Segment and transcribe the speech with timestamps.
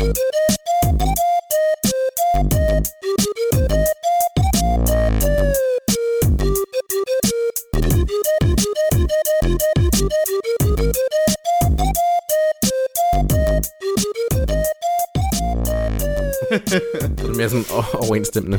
[17.18, 17.64] Det er mere sådan
[17.94, 18.58] overensstemmende.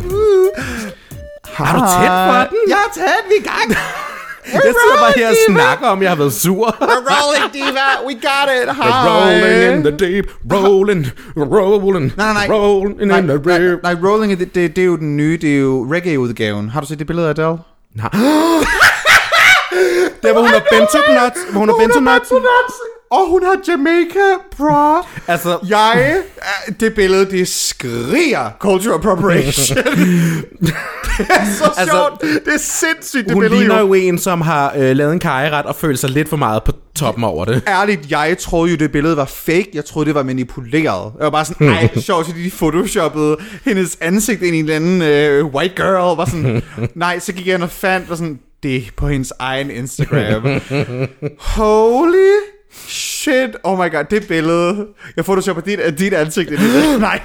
[1.43, 2.69] Har du tæt for den?
[2.69, 3.77] Jeg er tæt, vi er i gang.
[4.53, 6.67] Jeg sidder bare her og snakker om, jeg har været sur.
[6.67, 7.85] We're rolling, diva.
[8.07, 8.69] We got it.
[8.69, 11.07] We're rolling in the deep, rolling,
[11.37, 12.55] rolling, Nej, nej, nej.
[12.57, 13.83] rolling in Nej, the nej, deep.
[13.83, 16.69] nej, Rolling, det, det, det er jo den nye, det er jo reggae-udgaven.
[16.69, 17.57] Har du set det billede af Adele?
[17.95, 18.09] Nej.
[20.23, 22.29] Der hvor hun har bento nuts, hvor hun har bento nuts.
[23.11, 24.19] Og hun har Jamaica,
[24.57, 25.01] bro.
[25.27, 26.15] Altså, Jeg,
[26.69, 29.77] øh, det billede, det skriger cultural appropriation.
[29.77, 30.73] det
[31.29, 32.21] er så Altså, sjovt.
[32.21, 33.93] Det er sindssygt, det hun billede ligner jo.
[33.93, 37.23] en, som har øh, lavet en kajeret og følt sig lidt for meget på toppen
[37.23, 37.61] over det.
[37.67, 39.69] Ærligt, jeg troede jo, det billede var fake.
[39.73, 41.11] Jeg troede, det var manipuleret.
[41.17, 44.75] Jeg var bare sådan, ej, sjovt, at de photoshoppede hendes ansigt ind i en eller
[44.75, 46.17] anden øh, white girl.
[46.17, 46.61] Var sådan,
[46.95, 50.61] nej, så gik jeg ind og fandt, var sådan, det på hendes egen Instagram.
[51.39, 52.31] Holy
[52.87, 53.49] shit.
[53.63, 54.85] Oh my god, det billede.
[55.15, 56.99] Jeg photoshopper dit, dit ansigt ind i det.
[56.99, 57.19] Nej.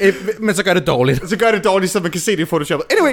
[0.00, 1.30] Øh, Men så gør det dårligt.
[1.30, 2.86] så gør det dårligt, så man kan se det i photoshoppet.
[2.92, 3.12] Anyway,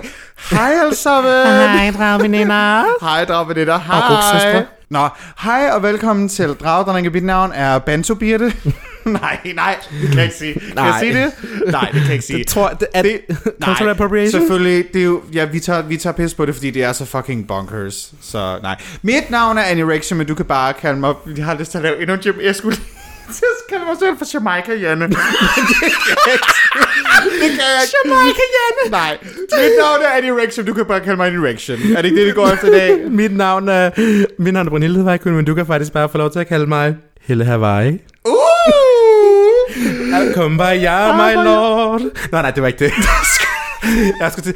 [0.52, 1.32] hej alle sammen.
[1.48, 2.84] Hej, dragveninder.
[3.06, 3.78] Hej, dragveninder.
[3.80, 4.56] Hej.
[4.56, 4.64] Og.
[4.90, 5.08] Nå,
[5.44, 7.10] hej og velkommen til Dragdronninge.
[7.10, 8.54] Mit navn er Banto Birte.
[9.22, 10.54] nej, nej, det kan jeg ikke sige.
[10.54, 11.00] Kan jeg Nej.
[11.00, 11.32] sige det?
[11.72, 12.40] Nej, det kan jeg ikke sige.
[12.40, 13.22] Det tror, det er det
[13.64, 14.32] cultural appropriation?
[14.42, 14.86] selvfølgelig.
[14.94, 17.06] Det er jo, ja, vi tager, vi tager pis på det, fordi det er så
[17.06, 18.14] fucking bonkers.
[18.22, 18.76] Så nej.
[19.02, 21.14] Mit navn er Anorexia, men du kan bare kalde mig...
[21.38, 22.34] Jeg har lyst til at lave endnu en gym.
[22.44, 22.78] Jeg skulle
[23.34, 25.08] til at kalde mig selv for Jamaica, Janne.
[25.08, 25.26] Det kan
[26.28, 26.46] jeg ikke.
[27.64, 27.88] Jeg.
[28.06, 28.92] Jamaica, Janne.
[28.92, 29.18] Nej.
[29.24, 31.78] Mit navn er Anorexia, men du kan bare kalde mig Anorection.
[31.98, 33.12] Er det ikke det, det går efter i dag?
[33.12, 33.90] Mit navn er,
[34.42, 36.68] mit navn er Brunhilde Hedvejkøn, men du kan faktisk bare få lov til at kalde
[36.68, 37.98] mig Helle Hawaii.
[40.22, 40.34] Uh!
[40.34, 42.02] Kom bare, ja, my lord.
[42.32, 42.94] Nej, nej, det var ikke det.
[44.22, 44.56] Jeg skulle til...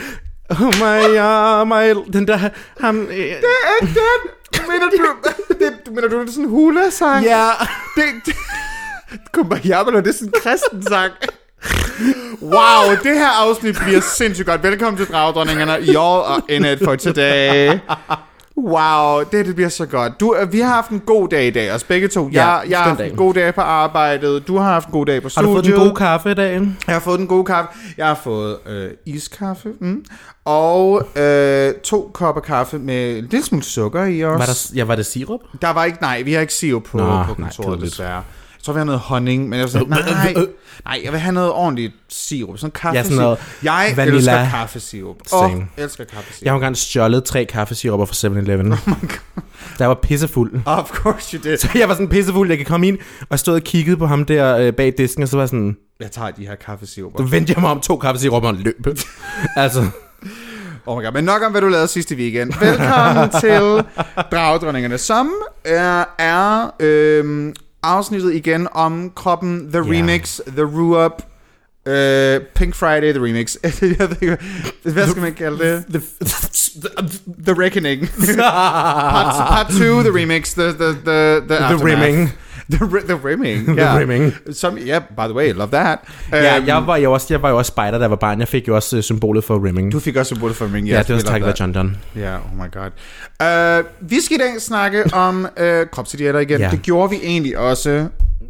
[0.49, 2.03] Oh my, ja, my...
[2.13, 2.49] Den der...
[2.81, 4.31] Ham, øh, Det er ikke den!
[4.67, 4.97] Mener du,
[5.59, 7.25] det, mener du, det er sådan en hula-sang?
[7.25, 7.49] ja.
[7.95, 8.35] Det, det,
[9.33, 11.11] Kom bare hjem, eller det er sådan en kristen sang.
[12.41, 14.63] Wow, det her afsnit bliver sindssygt godt.
[14.63, 15.75] Velkommen til Dragdronningerne.
[15.75, 17.79] Y'all are in it for today.
[18.63, 20.19] Wow, det, det bliver så godt.
[20.19, 22.29] Du, øh, vi har haft en god dag i dag, os begge to.
[22.33, 23.09] Ja, jeg, jeg har haft dag.
[23.09, 24.47] en god dag på arbejdet.
[24.47, 25.47] Du har haft en god dag på Har studiet.
[25.49, 26.53] du fået den gode kaffe i dag?
[26.87, 27.69] Jeg har fået den gode kaffe.
[27.97, 29.69] Jeg har fået øh, iskaffe.
[29.81, 30.05] Mm.
[30.45, 34.37] Og øh, to kopper kaffe med en lille smule sukker i også.
[34.37, 35.39] Var der, ja, var det sirup?
[35.61, 37.91] Der var ikke, nej, vi har ikke sirup på, Nå, nej, på kontoret, kedeligt.
[37.91, 38.23] desværre.
[38.59, 40.33] Jeg tror, vi har noget honning, men jeg var sådan, nej,
[40.85, 43.05] nej, jeg vil have noget ordentligt sirup, sådan kaffesirup.
[43.05, 44.17] sådan noget jeg vanilla.
[44.17, 45.15] elsker kaffesirup.
[45.33, 46.45] Åh, oh, jeg elsker kaffesirup.
[46.45, 48.71] Jeg har engang stjålet tre kaffesirupper fra 7-Eleven.
[48.73, 49.41] Oh my god.
[49.79, 50.61] Der var pissefuld.
[50.65, 51.57] Of course you did.
[51.63, 54.05] Så jeg var sådan pissefuld, jeg kan komme ind, og jeg stod og kiggede på
[54.07, 57.11] ham der øh, bag disken, og så var jeg sådan, Jeg tager de her kaffesirup.
[57.17, 58.87] så vendte jeg mig om to kaffesirupper og løb.
[59.55, 59.85] altså,
[60.85, 62.53] Oh my god, men nok om, hvad du lavede sidste weekend.
[62.59, 63.83] Velkommen til
[64.31, 65.31] Dragdronningerne, som
[65.65, 67.53] er, er øhm,
[67.83, 69.91] afsnittet igen om kroppen, The Ja.
[69.91, 71.21] Remix, The Ru-Up,
[71.91, 73.55] øh, Pink Friday, The Remix.
[74.93, 75.85] Hvad skal man kalde det?
[75.89, 76.01] the,
[77.45, 78.09] The Reckoning.
[78.37, 82.29] part, part two, The Remix, The, the, the, the, the aftermath.
[82.73, 83.97] The, ri- the Rimming, The yeah.
[83.99, 84.33] rimming.
[84.51, 85.99] Som, yeah, by the way, love that.
[86.31, 88.39] Ja, Øhm, jeg var jo også, jeg var jo også spider, da jeg var barn.
[88.39, 89.91] Jeg fik jo også øh, symbolet for rimming.
[89.91, 91.55] Du fik også symbolet for Rimming, ja, yes, det var takket være.
[91.59, 91.97] John John.
[92.15, 92.91] Ja, oh my god.
[93.79, 96.59] Uh, vi skal i dag snakke om uh, kropsidealer igen.
[96.61, 96.69] Ja.
[96.69, 98.07] Det gjorde vi egentlig også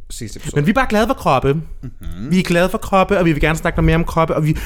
[0.09, 0.55] sidste episode.
[0.55, 1.53] Men vi er bare glade for kroppe.
[1.53, 2.31] Mm-hmm.
[2.31, 4.45] Vi er glade for kroppe, og vi vil gerne snakke noget mere om kroppe, og
[4.45, 4.57] vi...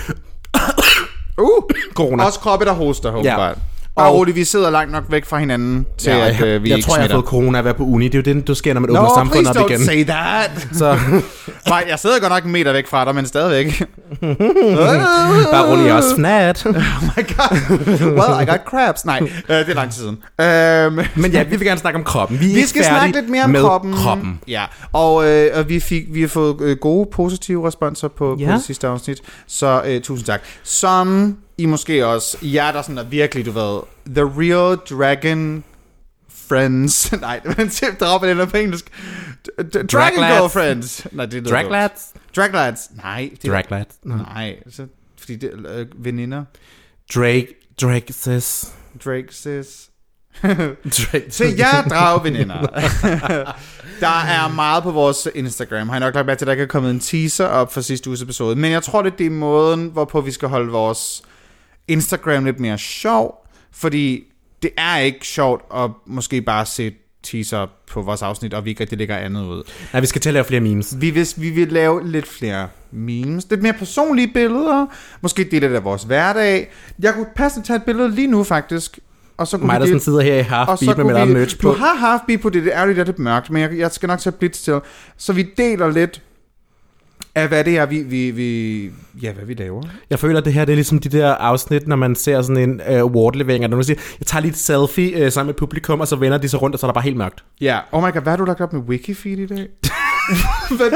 [1.38, 1.47] uh,
[1.96, 2.24] Corona.
[2.24, 3.58] også kroppe, der hoster, åbenbart.
[3.96, 6.64] Bare Og- roligt, vi sidder langt nok væk fra hinanden til, Ja, at jeg, uh,
[6.64, 7.16] vi jeg ikke tror, jeg har smitter.
[7.16, 8.08] fået corona at være på uni.
[8.08, 9.16] Det er jo det, der sker, når man No, åbner please
[9.46, 9.86] samfundet op don't igen.
[9.86, 10.68] say that.
[10.80, 10.98] Så
[11.68, 13.84] Nej, jeg sidder godt nok en meter væk fra dig, men stadigvæk.
[15.52, 16.66] bare rolig også fnat.
[16.66, 17.58] oh my god.
[18.02, 19.06] Well, I got crabs.
[19.06, 20.18] Nej, uh, det er lang tid siden.
[21.00, 22.40] Um, Men ja, vi vil gerne snakke om kroppen.
[22.40, 23.94] Vi, er Vi skal snakke lidt mere om kroppen.
[23.94, 24.40] kroppen.
[24.48, 28.36] Ja, og, øh, og vi, fik, vi har fået øh, gode, positive responser på.
[28.40, 28.45] Ja.
[28.45, 29.18] på det sidste afsnit,
[29.48, 30.42] så øh, tusind tak.
[30.63, 35.64] Som I måske også, jer der sådan er virkelig, du ved, The Real Dragon
[36.30, 37.12] Friends.
[37.22, 38.86] Nej, man dropper det der på engelsk.
[39.92, 40.24] Dragon.
[40.24, 41.08] Girlfriends.
[41.12, 41.52] Nej, det er.
[41.52, 42.14] Draglads.
[42.36, 42.90] Draglads.
[43.04, 43.30] Nej.
[43.42, 44.00] Det er, Draglads.
[44.04, 46.44] Nej, så, fordi det er øh, veninder.
[47.16, 47.48] Drake.
[47.82, 48.74] Drake sis.
[49.06, 49.90] Drake sis.
[50.44, 51.26] Drake.
[51.30, 52.62] Se, jeg drager veninder.
[54.00, 55.90] der er meget på vores Instagram.
[55.90, 57.82] Har jeg nok lagt mærke til, at der ikke er kommet en teaser op for
[57.82, 58.56] sidste uges episode.
[58.56, 61.24] Men jeg tror, det det er måden, hvorpå vi skal holde vores
[61.88, 63.47] Instagram lidt mere sjov.
[63.71, 64.24] Fordi
[64.62, 66.94] det er ikke sjovt at måske bare se
[67.24, 69.63] teaser på vores afsnit, og vi ikke rigtig lægger andet ud.
[69.94, 70.95] Nej, vi skal til at lave flere memes.
[71.01, 74.85] Vi vil, vi vil lave lidt flere memes, lidt mere personlige billeder,
[75.21, 76.71] måske dele lidt af vores hverdag.
[77.00, 79.00] Jeg kunne passende tage et billede lige nu faktisk,
[79.38, 81.15] og så kunne Mig, der sådan sidder her i half og så beat med mit
[81.15, 81.74] eget vi, merch du på.
[81.74, 84.19] har half beat på det, det er jo lidt mørkt, men jeg, jeg skal nok
[84.19, 84.80] tage blitz til.
[85.18, 86.21] Så vi deler lidt
[87.35, 88.91] af, hvad det er, vi, vi, vi
[89.21, 89.83] ja, hvad vi laver.
[90.09, 92.69] Jeg føler, at det her det er ligesom de der afsnit, når man ser sådan
[92.69, 95.53] en uh, award-levering, og når man siger, jeg tager lige et selfie uh, sammen med
[95.53, 97.44] publikum, og så vender de sig rundt, og så er der bare helt mørkt.
[97.62, 99.68] Ja, oh my god, hvad har du lagt op med Wikifeed i dag?
[100.78, 100.92] hvad?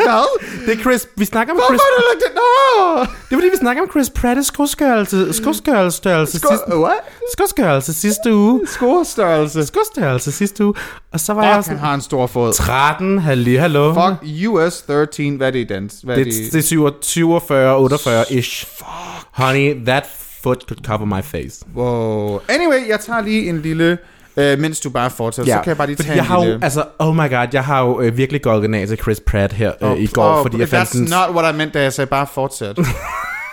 [0.65, 2.31] Det er Chris, vi snakker om Hvorfor Chris, har du det?
[2.35, 2.99] Nå!
[2.99, 6.99] det er fordi, vi snakker om Chris Pratt's skosgørelse, skosgørelse, Sko- sidste, what?
[7.37, 8.61] skosgørelse sidste uge.
[8.67, 9.65] Scorestørrelse.
[9.65, 10.73] Skosgørelse sidste uge.
[11.13, 12.53] Og så var jeg Fuck, sådan, han har en stor fod.
[12.53, 13.93] 13, halli, hallo.
[13.93, 15.99] Fuck, US 13, hvad er det i dans?
[16.03, 18.65] Hvad er Det, det er 47, 47 48-ish.
[18.77, 18.87] Fuck.
[19.31, 20.05] Honey, that
[20.43, 21.65] foot could cover my face.
[21.75, 22.39] Wow.
[22.49, 23.97] Anyway, jeg tager lige en lille...
[24.39, 26.53] Øh, mens du bare fortsætter, så kan jeg bare lige tage jeg har lille...
[26.53, 29.53] jo, altså, oh my god, jeg har jo øh, virkelig gået af til Chris Pratt
[29.53, 31.09] her øh, Oh, i går, oh, fordi jeg fandt That's den...
[31.09, 32.79] not what I meant, da jeg sagde bare fortsæt.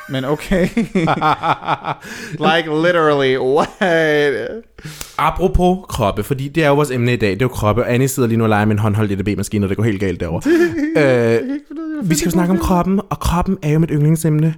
[0.08, 0.68] Men okay.
[2.46, 3.68] like literally, what?
[5.18, 7.92] Apropos kroppe, fordi det er jo vores emne i dag, det er jo kroppe, og
[7.92, 10.20] Annie sidder lige nu og leger med en håndholdt EDB-maskine, og det går helt galt
[10.20, 10.50] derovre.
[11.02, 11.40] øh,
[12.02, 14.54] vi skal jo snakke om kroppen, og kroppen er jo mit yndlingsemne.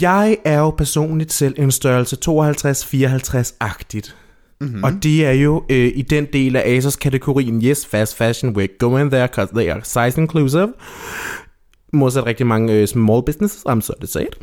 [0.00, 4.14] Jeg er jo personligt selv en størrelse 52-54-agtigt.
[4.60, 4.84] Mm-hmm.
[4.84, 9.10] Og det er jo øh, i den del af ASOS-kategorien, yes, fast fashion, we're going
[9.10, 10.72] there, because they are size inclusive.
[11.92, 14.38] Modsat rigtig mange øh, small businesses, I'm sorry to say it.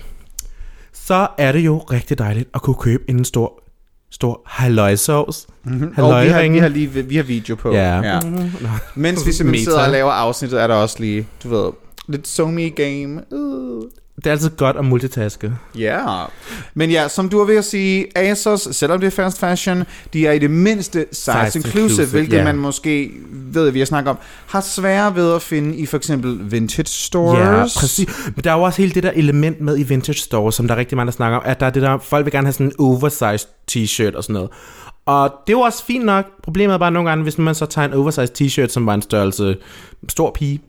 [0.94, 3.64] Så er det jo rigtig dejligt at kunne købe en stor,
[4.12, 5.48] stor halløjsauce.
[5.64, 5.94] Mm-hmm.
[5.98, 7.74] Og vi har, vi har lige vi har video på.
[7.74, 8.02] Ja.
[8.02, 8.19] ja.
[8.19, 8.50] Mm-hmm.
[8.96, 11.72] Mens vi simpelthen sidder og laver afsnittet, er der også lige, du ved,
[12.08, 13.34] lidt SoMe game.
[13.34, 13.84] Uh.
[14.18, 15.54] Det er altid godt at multitaske.
[15.78, 16.25] Ja,
[16.74, 19.84] men ja, som du er ved at sige, ASOS, selvom det er fast fashion,
[20.14, 22.44] de er i det mindste size, Size inclusive, inclusive, hvilket ja.
[22.44, 24.18] man måske, ved vi har snakket om,
[24.48, 27.40] har svære ved at finde i for eksempel vintage stores.
[27.40, 28.10] Ja, præcis.
[28.36, 30.75] Men der er jo også hele det der element med i vintage store, som der
[30.75, 32.54] er rigtig mange, der snakker om, at der er det der, folk vil gerne have
[32.54, 34.50] sådan en oversized t-shirt og sådan noget.
[35.06, 36.25] Og det er jo også fint nok.
[36.44, 39.02] Problemet er bare nogle gange, hvis man så tager en oversized t-shirt, som var en
[39.02, 39.58] størrelse
[40.10, 40.62] stor pige,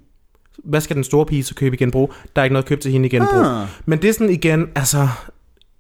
[0.65, 2.13] hvad skal den store pige så købe igen brug?
[2.37, 3.41] Der er ikke noget at købe til hende igen brug.
[3.45, 3.67] Ah.
[3.87, 5.09] Men det er sådan igen, altså...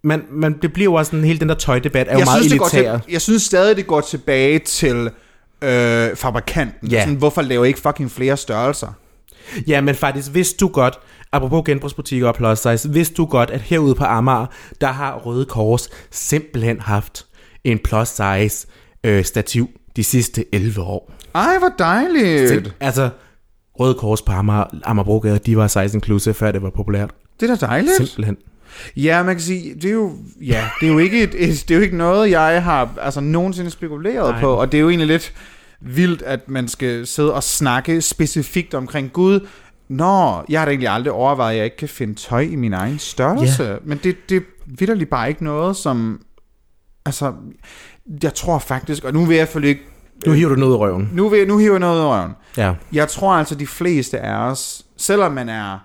[0.02, 2.44] Man, man, det bliver jo også sådan, hele den der tøjdebat er jo jeg meget
[2.44, 2.98] synes, elitær.
[2.98, 5.10] til, jeg synes stadig, det går tilbage til
[5.62, 6.88] øh, fabrikanten.
[6.90, 7.00] Ja.
[7.00, 8.88] Sådan, hvorfor laver I ikke fucking flere størrelser?
[9.66, 10.98] Ja, men faktisk, hvis du godt,
[11.32, 14.46] apropos genbrugsbutikker og plus size, hvis du godt, at herude på Amager,
[14.80, 17.26] der har Røde Kors simpelthen haft
[17.64, 18.66] en plus size
[19.04, 21.12] øh, stativ de sidste 11 år.
[21.34, 22.52] Ej, hvor dejligt.
[22.52, 23.10] Sim- altså,
[23.80, 27.10] Røde Kors på Amager, Amagerbrogade, de var size inclusive, før det var populært.
[27.40, 27.96] Det er da dejligt.
[27.96, 28.36] Simpelthen.
[28.96, 31.70] Ja, man kan sige, det er jo, ja, det er jo ikke, et, et, det
[31.70, 34.40] er jo ikke noget, jeg har altså, nogensinde spekuleret Nej.
[34.40, 35.32] på, og det er jo egentlig lidt
[35.80, 39.46] vildt, at man skal sidde og snakke specifikt omkring Gud.
[39.88, 42.72] Nå, jeg har da egentlig aldrig overvejet, at jeg ikke kan finde tøj i min
[42.72, 43.62] egen størrelse.
[43.62, 43.78] Yeah.
[43.84, 46.20] Men det, det er vitterligt bare ikke noget, som...
[47.06, 47.32] Altså,
[48.22, 49.82] jeg tror faktisk, og nu vil jeg følge ikke...
[50.26, 51.10] Nu hiver du noget i røven.
[51.12, 52.32] Nu, vil nu hiver jeg noget ud af røven.
[52.56, 52.74] Ja.
[52.92, 55.78] Jeg tror altså, de fleste af os, selvom man er,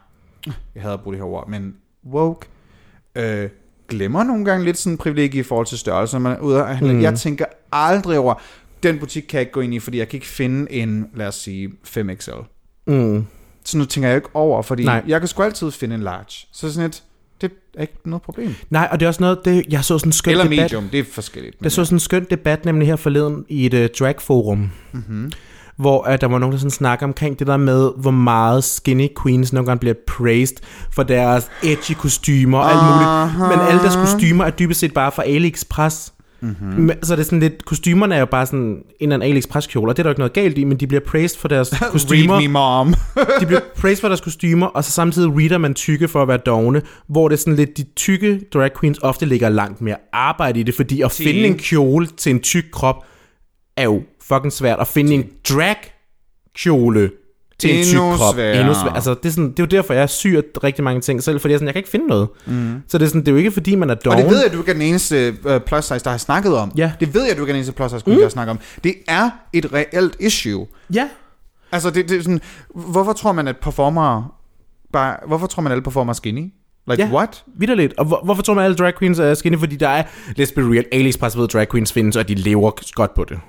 [0.76, 1.76] jeg hader at bruge det her ord, men
[2.12, 2.48] woke,
[3.16, 3.50] øh,
[3.90, 6.20] glemmer nogle gange lidt sådan en privilegie i forhold til størrelse.
[6.20, 6.94] Man er ude handle.
[6.94, 7.02] Mm.
[7.02, 8.34] Jeg tænker aldrig over,
[8.84, 11.28] den butik kan jeg ikke gå ind i, fordi jeg kan ikke finde en, lad
[11.28, 12.44] os sige, 5XL.
[12.88, 13.26] Mm.
[13.66, 15.04] Så nu tænker jeg ikke over, fordi Nej.
[15.08, 16.48] Jeg kan sgu altid finde en large.
[16.52, 17.04] Så sådan et,
[17.78, 18.56] er ikke noget problem.
[18.70, 20.58] Nej, og det er også noget, det, jeg så sådan en skøn Eller debat.
[20.58, 21.56] medium, det er forskelligt.
[21.62, 25.32] Jeg så sådan en skøn debat nemlig her forleden i et uh, dragforum, mm-hmm.
[25.78, 29.08] hvor uh, der var nogen, der sådan snakker omkring det der med, hvor meget skinny
[29.24, 30.58] queens nogle gange bliver praised
[30.92, 33.50] for deres edgy kostymer og alt muligt.
[33.50, 36.14] Men alle deres kostymer er dybest set bare fra AliExpress.
[36.44, 36.82] Mm-hmm.
[36.84, 39.68] Men, så det er sådan lidt, kostymerne er jo bare sådan en eller anden AliExpress
[39.68, 41.48] kjole, og det er der jo ikke noget galt i, men de bliver praised for
[41.48, 42.34] deres kostymer.
[42.34, 42.94] Read me, mom.
[43.42, 46.38] de bliver praised for deres kostymer, og så samtidig reader man tykke for at være
[46.38, 50.60] dogne, hvor det er sådan lidt, de tykke drag queens ofte lægger langt mere arbejde
[50.60, 53.06] i det, fordi at Til- finde en kjole til en tyk krop,
[53.78, 54.80] er jo fucking svært.
[54.80, 55.76] At finde en drag
[56.56, 57.12] kjole
[57.60, 58.34] til en tyk Endnu krop.
[58.36, 58.60] sværere.
[58.60, 58.96] Endnu sværere.
[58.96, 61.52] Altså, det, er sådan, det er jo derfor, jeg syr rigtig mange ting selv, fordi
[61.52, 62.28] jeg, sådan, jeg kan ikke finde noget.
[62.46, 62.76] Mm.
[62.88, 64.18] Så det er, sådan, det er jo ikke, fordi man er Og doven.
[64.20, 66.58] det ved jeg, at du ikke er den eneste uh, plus size, der har snakket
[66.58, 66.72] om.
[66.78, 66.92] Ja.
[67.00, 68.14] Det ved jeg, du ikke er den eneste plus size, mm.
[68.16, 68.60] der har snakket om.
[68.84, 70.68] Det er et reelt issue.
[70.94, 71.08] Ja.
[71.72, 72.42] Altså, det, det er sådan,
[72.76, 74.28] hvorfor tror man, at performere
[74.94, 76.54] bare, hvorfor tror man, alle performer er skinny?
[76.88, 77.10] Like, Ja.
[77.14, 77.44] what?
[77.60, 77.94] Vitterligt.
[77.98, 79.60] Og hvor, hvorfor tror man, alle drag queens er skinny?
[79.60, 80.04] Fordi der er,
[80.40, 83.40] let's be real, AliExpress ved drag queens findes, og de lever godt på det.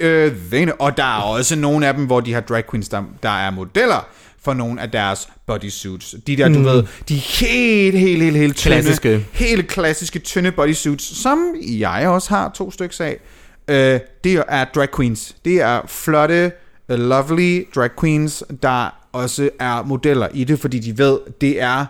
[0.00, 3.02] Øh, uh, og der er også nogle af dem, hvor de har drag queens, der,
[3.22, 4.08] der er modeller
[4.42, 6.14] for nogle af deres bodysuits.
[6.26, 6.54] De der, mm.
[6.54, 9.26] du ved, de helt, helt, helt, helt tynde, Klassiske.
[9.32, 13.20] helt klassiske tynde bodysuits, som jeg også har to stykker af.
[13.68, 15.36] Øh, det er drag queens.
[15.44, 16.52] Det er flotte,
[16.88, 21.86] lovely drag queens, der også er modeller i det, fordi de ved, det er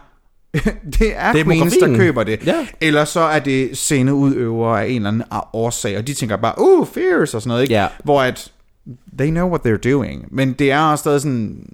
[0.98, 2.46] det er, det er queens, der køber det.
[2.46, 2.66] Ja.
[2.80, 6.86] Eller så er det sceneudøvere af en eller anden årsag, og de tænker bare, uh,
[6.86, 7.74] fierce og sådan noget, ikke?
[7.74, 7.86] Ja.
[8.04, 8.52] Hvor at,
[9.18, 10.26] they know what they're doing.
[10.30, 11.66] Men det er også stadig sådan,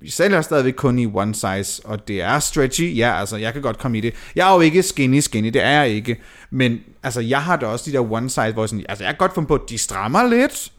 [0.00, 2.96] vi sælger stadigvæk kun i one size, og det er stretchy.
[2.96, 4.14] Ja, altså, jeg kan godt komme i det.
[4.36, 6.20] Jeg er jo ikke skinny skinny, det er jeg ikke.
[6.50, 9.12] Men altså, jeg har da også de der one size, hvor jeg sådan, altså, jeg
[9.12, 10.72] kan godt finde på, at de strammer lidt,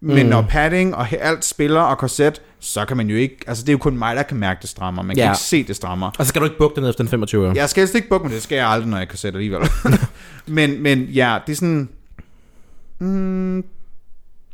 [0.00, 0.30] men mm.
[0.30, 3.72] når padding og alt spiller og korset, så kan man jo ikke, altså det er
[3.72, 5.02] jo kun mig, der kan mærke, det strammer.
[5.02, 5.30] Man kan Ja.
[5.30, 6.06] ikke se, det strammer.
[6.18, 7.52] Og så skal du ikke bukke den efter den 25 år.
[7.54, 9.68] Jeg skal helst ikke bukke mig, det skal jeg aldrig, når jeg kan sætte alligevel.
[10.46, 11.88] men, men ja, det er sådan...
[12.98, 13.64] Mm,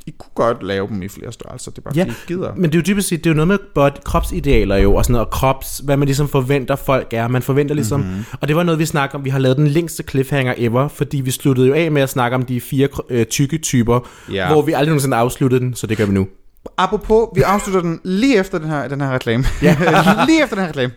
[0.06, 2.52] I kunne godt lave dem i flere størrelser, det er bare Ja, ikke gider.
[2.56, 5.04] Men det er jo dybest set, det er jo noget med body, kropsidealer jo, og
[5.04, 7.28] sådan noget, og krops, hvad man ligesom forventer folk er.
[7.28, 8.08] Man forventer ligesom, Mhm.
[8.08, 8.24] mm-hmm.
[8.40, 11.20] og det var noget, vi snakker om, vi har lavet den længste cliffhanger ever, fordi
[11.20, 14.52] vi sluttede jo af med at snakke om de fire øh, tykke typer, Ja.
[14.52, 16.26] hvor vi aldrig nogensinde afsluttede den, så det gør vi nu.
[16.78, 19.44] Apropos, vi afslutter den lige efter den her, den her reklame.
[19.62, 19.76] Ja.
[20.28, 20.92] lige efter den her reklame.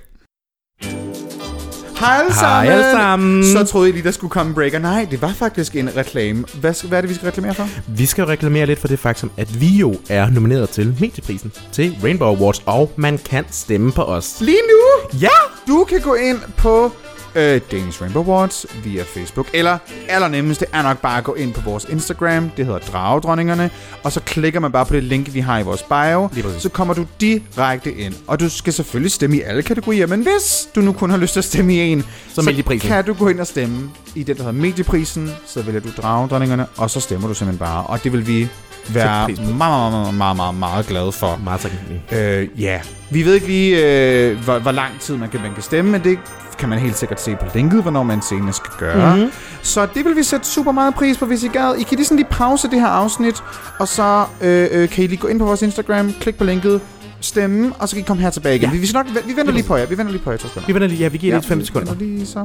[2.00, 2.72] Hej alle Hej sammen.
[2.74, 3.44] alle sammen.
[3.44, 4.80] Så troede I lige, der skulle komme en breaker.
[4.80, 6.46] Nej, det var faktisk en reklame.
[6.60, 7.68] Hvad, hvad er det, vi skal reklamere for?
[7.88, 11.98] Vi skal reklamere lidt for det faktum, at vi jo er nomineret til medieprisen til
[12.04, 14.38] Rainbow Awards, og man kan stemme på os.
[14.42, 15.28] Lige nu Ja!
[15.68, 16.92] Du kan gå ind på
[17.38, 19.78] øh, Danish Rainbow Awards via Facebook, eller
[20.10, 23.70] allernemmeste er nok bare at gå ind på vores Instagram, det hedder Dragedronningerne,
[24.04, 26.30] og så klikker man bare på det link, vi har i vores bio,
[26.60, 28.14] så kommer du direkte ind.
[28.28, 31.34] Og du skal selvfølgelig stemme i alle kategorier, men hvis du nu kun har lyst
[31.34, 32.90] til at stemme i en, Så medieprisen.
[32.90, 36.66] kan du gå ind og stemme i den, der hedder Medieprisen, så vælger du Dragedronningerne,
[36.78, 38.48] og så stemmer du simpelthen bare, og det vil vi
[38.90, 41.40] være meget, meget, meget, meget, meget, meget glade for.
[41.44, 42.04] Meget taknemmelig.
[42.12, 42.80] Øh, ja.
[43.10, 46.04] Vi ved ikke lige, øh, hvor, hvor lang tid man kan, man kan stemme, men
[46.04, 46.20] det
[46.60, 49.08] kan man helt sikkert se på linket, hvornår man senere skal gøre.
[49.10, 49.16] Mhm.
[49.18, 49.32] Mm-hmm.
[49.62, 51.76] Så det vil vi sætte super meget pris på, hvis I gad.
[51.80, 53.44] I kan lige sådan lige pause det her afsnit,
[53.80, 56.82] og så øh, øh, kan I lige gå ind på vores Instagram, klik på linket,
[57.22, 58.70] stemme, og så kan I komme her tilbage igen.
[58.70, 58.76] Ja.
[58.76, 59.86] Vi, vi, nok, vi venter lige på jer.
[59.86, 60.38] Vi venter lige på jer.
[60.68, 61.90] Vi venter lige, ja, vi giver Ja, lige 5 vi sekunder.
[61.90, 62.40] venter Lige så.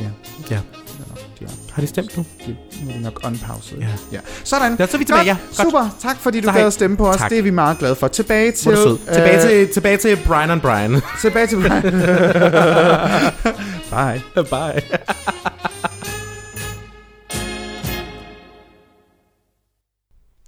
[0.00, 0.06] Ja,
[0.50, 0.56] Ja.
[1.80, 2.24] Har de stemt nu?
[2.46, 3.78] de, nu er nok unpauset.
[3.80, 3.86] Ja.
[4.12, 4.18] ja.
[4.44, 4.76] Sådan.
[4.78, 5.36] Ja, så er vi tilbage, ja.
[5.56, 5.68] Godt.
[5.68, 5.96] Super.
[6.02, 7.16] Tak fordi du Så gad at stemme på os.
[7.16, 7.30] Tak.
[7.30, 8.08] Det er vi meget glade for.
[8.08, 8.76] Tilbage til...
[8.76, 8.98] Sød.
[9.14, 11.00] Tilbage, øh, til, tilbage til Brian and Brian.
[11.20, 11.56] Tilbage til
[13.90, 14.22] Bye.
[14.34, 14.82] Bye.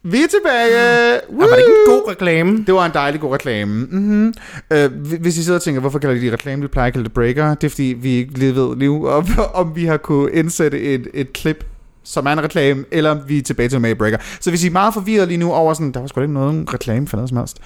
[0.04, 0.78] Vi er tilbage.
[0.78, 2.64] Ah, var det ikke en god reklame?
[2.66, 3.86] Det var en dejlig god reklame.
[3.90, 4.34] Mm-hmm.
[4.74, 6.62] Uh, hvis I sidder og tænker, hvorfor kalder de reklame?
[6.62, 7.54] Vi plejer at kalde det breaker.
[7.54, 11.08] Det er fordi, vi ikke lige ved nu, om, om vi har kunne indsætte et,
[11.14, 11.64] et klip
[12.04, 14.18] som er en reklame, eller om vi er tilbage til med breaker.
[14.40, 16.74] Så hvis I er meget forvirret lige nu over sådan, der var sgu ikke noget
[16.74, 17.58] reklame for noget som helst.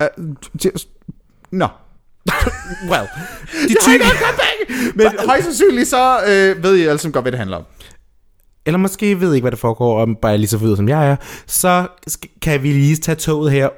[0.00, 0.26] Uh,
[0.64, 0.88] just,
[1.50, 1.66] Nå.
[2.90, 3.06] Well,
[3.68, 4.92] de Jeg har ikke!
[4.94, 7.64] Men højst sandsynligt så øh, ved I alle sammen godt, hvad det handler om.
[8.70, 11.10] Eller måske ved ikke, hvad der foregår, og bare er lige så forvirret, som jeg
[11.10, 11.16] er.
[11.46, 11.86] Så
[12.42, 13.68] kan vi lige tage toget her,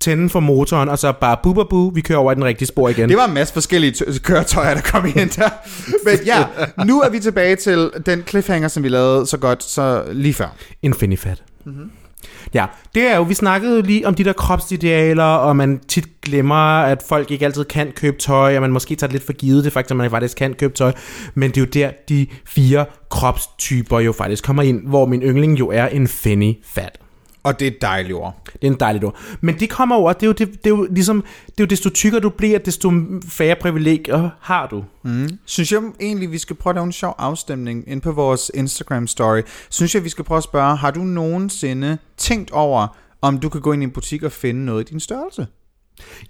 [0.00, 2.68] tænde for motoren, og så bare bu, bu, bu, vi kører over i den rigtige
[2.68, 3.08] spor igen.
[3.08, 5.48] Det var en masse forskellige tø- køretøjer, der kom ind der.
[6.06, 6.44] Men ja,
[6.84, 10.56] nu er vi tilbage til den cliffhanger, som vi lavede så godt så lige før.
[10.82, 11.42] Infinifat.
[11.64, 11.74] Mhm.
[11.74, 11.90] Mm-hmm.
[12.54, 16.08] Ja, det er jo, vi snakkede jo lige om de der kropsidealer, og man tit
[16.22, 19.32] glemmer, at folk ikke altid kan købe tøj, og man måske tager det lidt for
[19.32, 20.92] givet, det faktisk, at man faktisk kan købe tøj.
[21.34, 25.58] Men det er jo der, de fire kropstyper jo faktisk kommer ind, hvor min yndling
[25.58, 27.01] jo er en fanny fat.
[27.42, 28.42] Og det er et dejligt ord.
[28.52, 29.16] Det er en dejlig ord.
[29.40, 31.66] Men det kommer over, det er jo, det, det er jo ligesom, det er jo
[31.66, 32.92] desto tykkere du bliver, desto
[33.28, 34.84] færre privilegier har du.
[35.02, 35.38] Mm.
[35.44, 39.06] Synes jeg egentlig, vi skal prøve at lave en sjov afstemning ind på vores Instagram
[39.06, 39.42] story.
[39.70, 43.60] Synes jeg, vi skal prøve at spørge, har du nogensinde tænkt over, om du kan
[43.60, 45.46] gå ind i en butik og finde noget i din størrelse?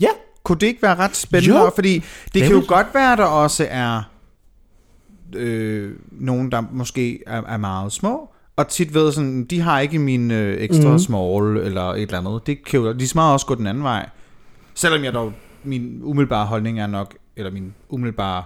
[0.01, 0.09] Ja,
[0.43, 1.59] Kunne det ikke være ret spændende?
[1.59, 1.71] Jo.
[1.75, 4.03] Fordi det Det kan jo godt være, der også er
[5.37, 9.99] øh, nogen, der måske er, er meget små, og tit ved sådan, de har ikke
[9.99, 10.99] min øh, ekstra mm.
[10.99, 12.47] small eller et eller andet.
[12.47, 14.09] Det kan jo de smager også gå den anden vej.
[14.75, 15.33] Selvom jeg dog,
[15.65, 18.45] min umiddelbare holdning er nok, eller min umiddelbare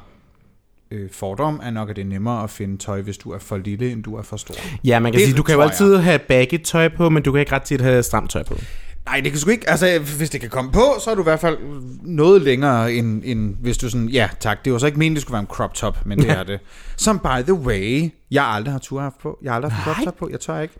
[0.91, 3.57] øh, fordom er nok, at det er nemmere at finde tøj, hvis du er for
[3.57, 4.55] lille, end du er for stor.
[4.85, 5.71] ja man kan Det sige, du kan jo jeg.
[5.71, 8.55] altid have baggy tøj på, men du kan ikke ret tit have stramt tøj på.
[9.07, 9.71] Nej, det kan sgu ikke.
[9.71, 11.59] Altså, hvis det kan komme på, så er du i hvert fald
[12.03, 14.09] noget længere, end, end hvis du sådan...
[14.09, 14.65] Ja, tak.
[14.65, 16.61] Det var så ikke meningen, det skulle være en crop top, men det er det.
[16.97, 19.39] Som by the way, jeg aldrig har tur haft på.
[19.43, 20.29] Jeg har aldrig haft crop top på.
[20.31, 20.75] Jeg tør ikke.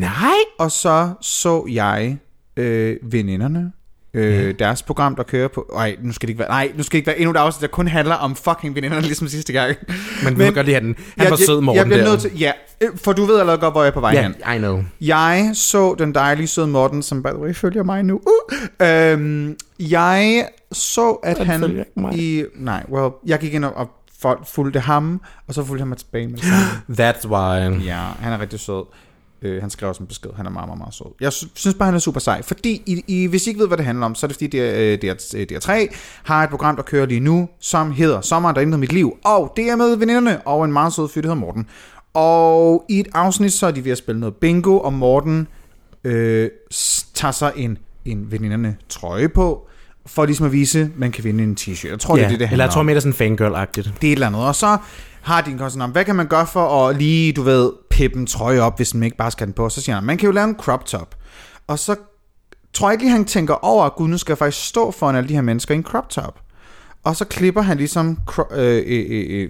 [0.00, 0.38] Nej!
[0.58, 2.18] Og så så jeg
[2.56, 3.72] øh, veninderne.
[4.14, 5.70] Øh, deres program, der kører på...
[5.74, 6.48] Nej, nu skal det ikke være...
[6.48, 9.02] Nej, nu skal det ikke være endnu et afsnit, der kun handler om fucking veninderne,
[9.02, 9.76] ligesom sidste gang.
[10.24, 10.96] Men vi må godt lide den.
[11.16, 12.10] Han var jeg, sød, Morten jeg bliver der.
[12.10, 12.38] nødt til...
[12.38, 14.34] Ja, øh, for du ved allerede godt, hvor jeg er på vej hen.
[14.46, 14.82] Ja, I know.
[15.00, 18.20] Jeg så den dejlige søde Morten, som by the way følger mig nu.
[18.80, 22.44] Uh, øhm, jeg så, at Han han, i...
[22.56, 23.88] Nej, well, jeg gik ind og, og
[24.46, 26.44] fulgte ham, og så fulgte han mig tilbage med det.
[27.00, 27.84] That's why.
[27.84, 28.84] Ja, han er rigtig sød.
[29.42, 30.30] Øh, han skrev også en besked.
[30.36, 31.06] Han er meget, meget, meget sød.
[31.20, 32.42] Jeg synes bare, han er super sej.
[32.42, 34.46] Fordi, I, I, hvis I ikke ved, hvad det handler om, så er det fordi,
[34.46, 35.14] DR, DR,
[35.52, 39.16] DR3 har et program, der kører lige nu, som hedder Sommeren, der ændrede mit liv.
[39.24, 41.66] Og det er med veninderne og en meget sød fyr, der hedder Morten.
[42.14, 45.48] Og i et afsnit, så er de ved at spille noget bingo, og Morten
[46.04, 46.50] øh,
[47.14, 49.68] tager sig en, en veninderne trøje på,
[50.06, 51.90] for ligesom at vise, at man kan vinde en t-shirt.
[51.90, 53.36] Jeg tror, ja, det er det, det handler eller jeg tror mere, det er sådan
[53.36, 53.92] fangirl-agtigt.
[54.00, 54.42] Det er et eller andet.
[54.42, 54.76] Og så
[55.22, 58.60] har koncept om, hvad kan man gøre for at lige, du ved, pippe en trøje
[58.60, 59.68] op, hvis man ikke bare skal den på.
[59.68, 61.14] Så siger han, man kan jo lave en crop top.
[61.66, 61.96] Og så
[62.72, 65.16] tror jeg ikke lige, han tænker over, at gud, nu skal jeg faktisk stå foran
[65.16, 66.40] alle de her mennesker i en crop top.
[67.04, 69.48] Og så klipper han ligesom cro- øh, øh, øh,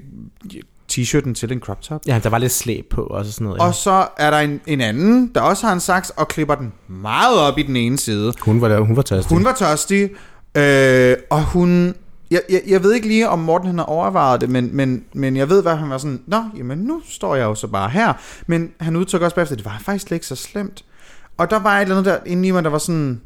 [0.54, 2.00] øh, t-shirten til en crop top.
[2.06, 3.58] Ja, der var lidt slæb på og så sådan noget.
[3.58, 3.64] Ja.
[3.64, 6.72] Og så er der en, en anden, der også har en saks, og klipper den
[6.88, 8.32] meget op i den ene side.
[8.40, 9.36] Hun var, der, hun var tastig.
[9.36, 10.10] Hun var tørstig,
[10.54, 11.94] øh, og hun...
[12.30, 15.36] Jeg, jeg, jeg ved ikke lige, om Morten han har overvejet det, men, men, men
[15.36, 18.12] jeg ved, hvad han var sådan, Nå, jamen nu står jeg jo så bare her.
[18.46, 20.84] Men han udtrykker også bagefter, det var faktisk slet ikke så slemt.
[21.36, 23.20] Og der var et eller andet der inde i mig, der var sådan,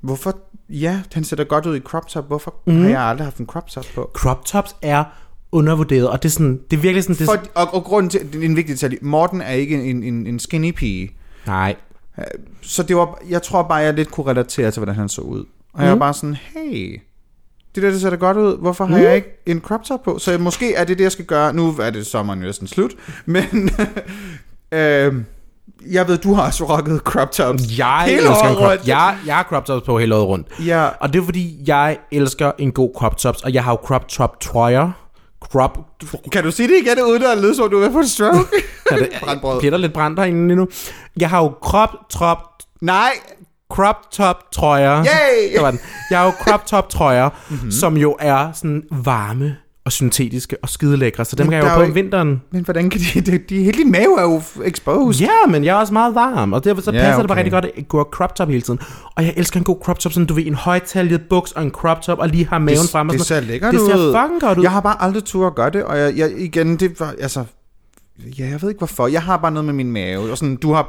[0.00, 2.82] hvorfor, ja, han ser da godt ud i crop top, hvorfor mm.
[2.82, 4.10] har jeg aldrig haft en crop top på?
[4.14, 5.04] Crop tops er
[5.52, 7.16] undervurderet, og det er, sådan, det er virkelig sådan...
[7.16, 10.02] Det For, og, og grunden til, det er en vigtig detalje, Morten er ikke en,
[10.02, 11.16] en, en skinny pige.
[11.46, 11.76] nej,
[12.62, 15.44] Så det var, jeg tror bare, jeg lidt kunne relatere til, hvordan han så ud.
[15.74, 17.00] Og jeg var bare sådan, hey,
[17.74, 18.58] det der, det ser da godt ud.
[18.58, 19.02] Hvorfor har mm.
[19.02, 20.18] jeg ikke en crop top på?
[20.18, 21.52] Så måske er det det, jeg skal gøre.
[21.52, 22.92] Nu er det sommeren jo næsten slut.
[23.26, 23.44] Men
[24.72, 25.14] øh,
[25.90, 27.78] jeg ved, du har også rocket crop tops.
[27.78, 28.88] jeg Hele elsker året crop, rundt.
[28.88, 30.46] jeg, jeg har crop tops på hele året rundt.
[30.66, 33.78] Ja, Og det er fordi, jeg elsker en god crop tops, og jeg har jo
[33.84, 34.90] crop top trøjer.
[35.40, 35.78] Crop...
[36.32, 38.38] kan du sige det igen, uden at lyde som, du er ved på en stroke?
[38.90, 39.70] Er det, Brandbrød.
[39.70, 40.68] der lidt brændt herinde nu?
[41.16, 42.38] Jeg har jo crop top
[42.80, 43.10] Nej,
[43.74, 45.04] crop top trøjer.
[45.04, 45.52] Yay!
[45.54, 45.80] Det var den.
[46.10, 47.70] Jeg har jo crop top trøjer, mm-hmm.
[47.70, 51.64] som jo er sådan varme og syntetiske og skide lækre, så dem Men kan jeg
[51.64, 52.42] der jo på om ikke- vinteren.
[52.52, 55.20] men hvordan kan de, de, de hele din mave er jo exposed.
[55.26, 57.36] Ja, men jeg er også meget varm, og derfor så passer det bare okay.
[57.36, 58.78] rigtig godt at gå crop top hele tiden.
[59.16, 61.70] Og jeg elsker en god crop top, sådan du ved, en højtaljet buks og en
[61.70, 63.86] crop top, og lige har maven det, frem og det sådan ser lækkert Det ud.
[63.86, 64.62] ser fucking godt ud.
[64.62, 67.44] Jeg har bare aldrig tur at gøre det, og jeg, jeg, igen, det var, altså,
[68.38, 69.06] ja, jeg ved ikke hvorfor.
[69.06, 70.88] Jeg har bare noget med min mave, og sådan, du har,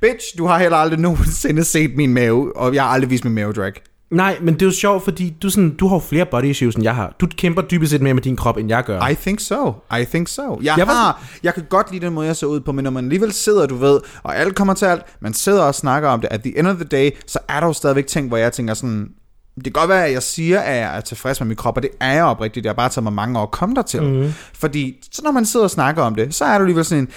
[0.00, 3.34] bitch, du har heller aldrig nogensinde set min mave, og jeg har aldrig vist min
[3.34, 3.72] mavedrag.
[4.10, 6.74] Nej, men det er jo sjovt, fordi du, sådan, du har jo flere body issues,
[6.74, 7.16] end jeg har.
[7.20, 9.06] Du kæmper dybest set mere med din krop, end jeg gør.
[9.08, 9.74] I think so.
[10.00, 10.60] I think so.
[10.62, 12.82] Jeg, Jeg var har, jeg kan godt lide den måde, jeg ser ud på, men
[12.84, 16.08] når man alligevel sidder, du ved, og alt kommer til alt, man sidder og snakker
[16.08, 18.36] om det, at the end of the day, så er der jo stadigvæk ting, hvor
[18.36, 19.08] jeg tænker sådan,
[19.54, 21.82] det kan godt være, at jeg siger, at jeg er tilfreds med min krop, og
[21.82, 22.64] det er jeg oprigtigt.
[22.64, 24.02] Det har bare taget mig mange år at komme dertil.
[24.02, 24.32] Mm.
[24.54, 27.08] Fordi så når man sidder og snakker om det, så er du alligevel sådan en,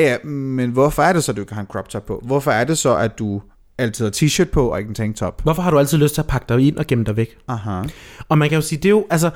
[0.10, 2.22] ja, men hvorfor er det så, at du ikke har en crop top på?
[2.26, 3.42] Hvorfor er det så, at du
[3.78, 5.42] altid har t-shirt på og ikke en tanktop?
[5.42, 7.36] Hvorfor har du altid lyst til at pakke dig ind og gemme dig væk?
[7.48, 7.82] Aha.
[8.28, 9.30] Og man kan jo sige, det er jo, altså,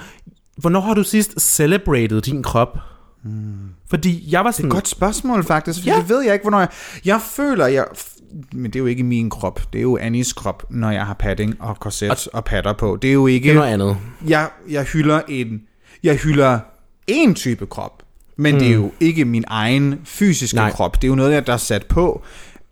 [0.56, 2.78] hvornår har du sidst celebrated din krop?
[3.24, 3.30] Mm.
[3.90, 4.70] Fordi jeg var sådan...
[4.70, 5.96] Godt spørgsmål faktisk, for Ja.
[6.00, 6.68] det ved jeg ikke, hvornår jeg...
[7.04, 7.84] Jeg føler, jeg...
[8.52, 9.60] Men det er jo ikke min krop.
[9.72, 12.98] Det er jo Annies krop, når jeg har padding og korset og, og patter på.
[13.02, 13.54] Det er jo Det er ikke...
[13.54, 13.96] noget andet.
[14.26, 15.60] Jeg, jeg hylder en...
[16.02, 16.58] Jeg hylder
[17.06, 18.02] en type krop,
[18.36, 18.58] men mm.
[18.58, 20.70] det er jo ikke min egen fysiske Nej.
[20.70, 20.96] Krop.
[21.02, 22.22] Det er jo noget, der er sat på.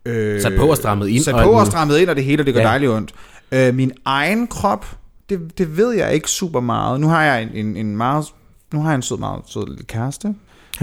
[0.05, 1.71] Øh, Sat på og strammet ind Sat og på og muligt.
[1.71, 2.67] strammet ind, og det hele, det gør Ja.
[2.67, 3.13] dejligt ondt.
[3.51, 4.85] Øh, min egen krop,
[5.29, 6.99] det, det ved jeg ikke super meget.
[7.01, 8.25] Nu har jeg en, en, en meget...
[8.73, 10.27] Nu har jeg en sød, meget sød lille kæreste.
[10.27, 10.35] Han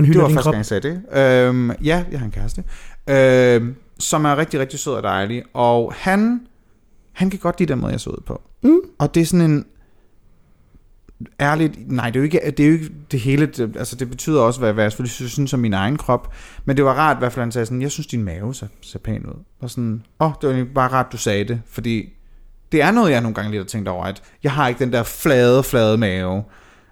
[0.05, 0.53] Det hylder var din første krop.
[0.53, 1.47] gang, jeg sagde det.
[1.49, 2.65] Øhm, ja, jeg har en kæreste.
[3.09, 5.43] Øhm, som er rigtig, rigtig sød og dejlig.
[5.55, 6.41] Og han,
[7.13, 8.41] han kan godt lide den måde, jeg så ud på.
[8.63, 8.79] Mm.
[8.99, 9.65] Og det er sådan en...
[11.41, 13.47] Ærligt, nej, det er jo ikke det, er jo ikke det hele.
[13.47, 16.35] Det, altså, det betyder også, hvad, hvad jeg selvfølgelig synes, om min egen krop.
[16.65, 18.67] Men det var rart, i hvert fald, han sagde sådan, jeg synes, din mave ser,
[18.81, 19.45] ser pæn ud.
[19.61, 21.61] Og sådan, åh, oh, det var bare rart, du sagde det.
[21.71, 22.09] Fordi
[22.73, 24.93] det er noget, jeg nogle gange lidt har tænkt over, at jeg har ikke den
[24.93, 26.43] der flade, flade mave.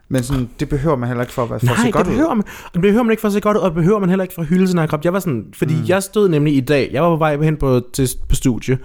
[0.09, 2.13] Men sådan, det behøver man heller ikke for at, for at Nej, se godt det
[2.13, 2.17] ud.
[2.17, 3.99] behøver, man, og det behøver man ikke for at se godt ud, og det behøver
[3.99, 5.05] man heller ikke for at hylde sin egen krop.
[5.05, 5.85] Jeg var sådan, fordi mm.
[5.87, 8.79] jeg stod nemlig i dag, jeg var på vej hen på, til, på studie,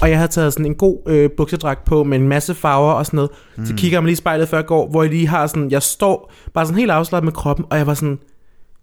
[0.00, 3.06] og jeg havde taget sådan en god øh, buksedragt på med en masse farver og
[3.06, 3.30] sådan noget.
[3.56, 3.66] Mm.
[3.66, 5.70] Så kigger jeg mig lige i spejlet før jeg går, hvor jeg lige har sådan,
[5.70, 8.18] jeg står bare sådan helt afslappet med kroppen, og jeg var sådan,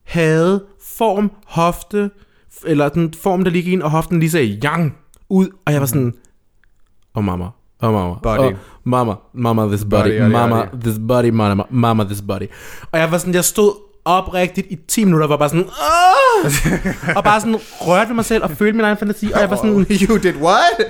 [0.03, 0.63] havde
[0.97, 2.11] form, hofte,
[2.65, 4.97] eller den form, der ligger ind, og hoften lige sagde yang
[5.29, 6.13] ud, og jeg var sådan,
[7.15, 7.45] oh mama,
[7.81, 8.39] oh mama, Body.
[8.39, 8.53] oh,
[8.83, 10.81] mama, mama this body, Body, body, mama body.
[10.81, 12.47] this body, mama, mama this body.
[12.91, 16.51] Og jeg var sådan, jeg stod oprigtigt i 10 minutter, var bare sådan, Åh!
[17.17, 19.85] og bare sådan rørte mig selv og følte min egen fantasi, og jeg var sådan,
[20.09, 20.87] You did what?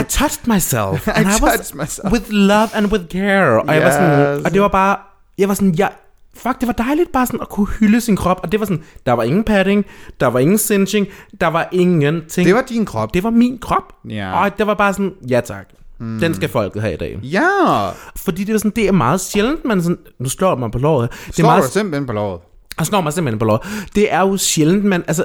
[0.00, 2.12] I touched myself, I and I, was touched myself.
[2.12, 4.44] with love and with care, og jeg var sådan, Yes.
[4.44, 4.96] og det var bare,
[5.38, 5.90] jeg var sådan, jeg,
[6.36, 8.82] fuck, det var dejligt bare sådan at kunne hylde sin krop, og det var sådan,
[9.06, 9.84] der var ingen padding,
[10.20, 11.06] der var ingen cinching,
[11.40, 12.46] der var ingenting.
[12.46, 13.14] Det var din krop.
[13.14, 14.32] det var min krop, Ja.
[14.44, 15.68] og det var bare sådan, ja tak,
[16.02, 16.20] mm.
[16.20, 17.18] den skal folket have i dag.
[17.22, 17.90] Ja.
[18.16, 21.10] Fordi det er sådan, det er meget sjældent, man sådan, nu slår man på låret.
[21.10, 22.40] Det er Slår meget, du simpelthen på låret?
[22.78, 23.60] jeg slår mig simpelthen på låret.
[23.94, 25.24] Det er jo sjældent, man, altså,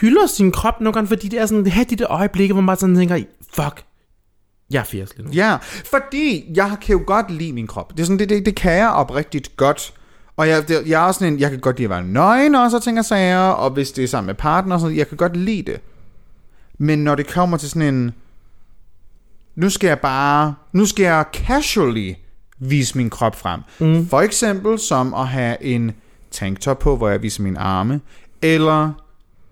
[0.00, 2.62] hylder sin krop nogle gange, fordi det er sådan, det har de der øjeblikke, hvor
[2.62, 3.18] man sådan tænker,
[3.54, 3.84] fuck,
[4.70, 5.32] jeg er 80 lige nu.
[5.34, 5.56] Ja,
[5.90, 7.92] fordi jeg kan jo godt lide min krop.
[7.92, 9.94] Det, er sådan, det, det, det kan jeg oprigtigt godt.
[10.36, 12.54] Og jeg, det, jeg er også sådan en, jeg kan godt lide at være nøgen
[12.54, 15.08] og ting og sager, og hvis det er sammen med partner og sådan noget, jeg
[15.08, 15.80] kan godt lide det.
[16.78, 18.14] Men når det kommer til sådan en,
[19.56, 22.12] nu skal jeg bare, nu skal jeg casually
[22.58, 23.60] vise min krop frem.
[23.78, 24.08] Mm.
[24.08, 25.92] For eksempel som at have en
[26.30, 28.00] tanktop på, hvor jeg viser mine arme,
[28.42, 28.90] eller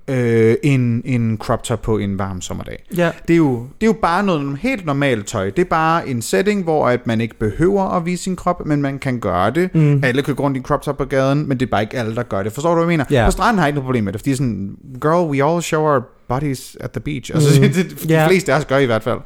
[0.08, 2.84] øh, en, en crop top på en varm sommerdag.
[2.96, 3.10] Ja.
[3.28, 5.50] Det, er jo, det er jo bare noget helt normalt tøj.
[5.50, 8.82] Det er bare en setting, hvor at man ikke behøver at vise sin krop, men
[8.82, 9.74] man kan gøre det.
[9.74, 10.00] Mm.
[10.04, 11.96] Alle kan gå rundt i en crop top på gaden, men det er bare ikke
[11.98, 12.52] alle, der gør det.
[12.52, 13.20] Forstår du, hvad jeg mener?
[13.20, 13.24] Ja.
[13.26, 15.82] På stranden har jeg ikke noget problem med det, fordi sådan, girl, we all show
[15.82, 17.30] our bodies at the beach.
[17.34, 17.68] Altså, Mm.
[17.72, 18.28] det, de Ja.
[18.28, 19.18] fleste af os gør i hvert fald.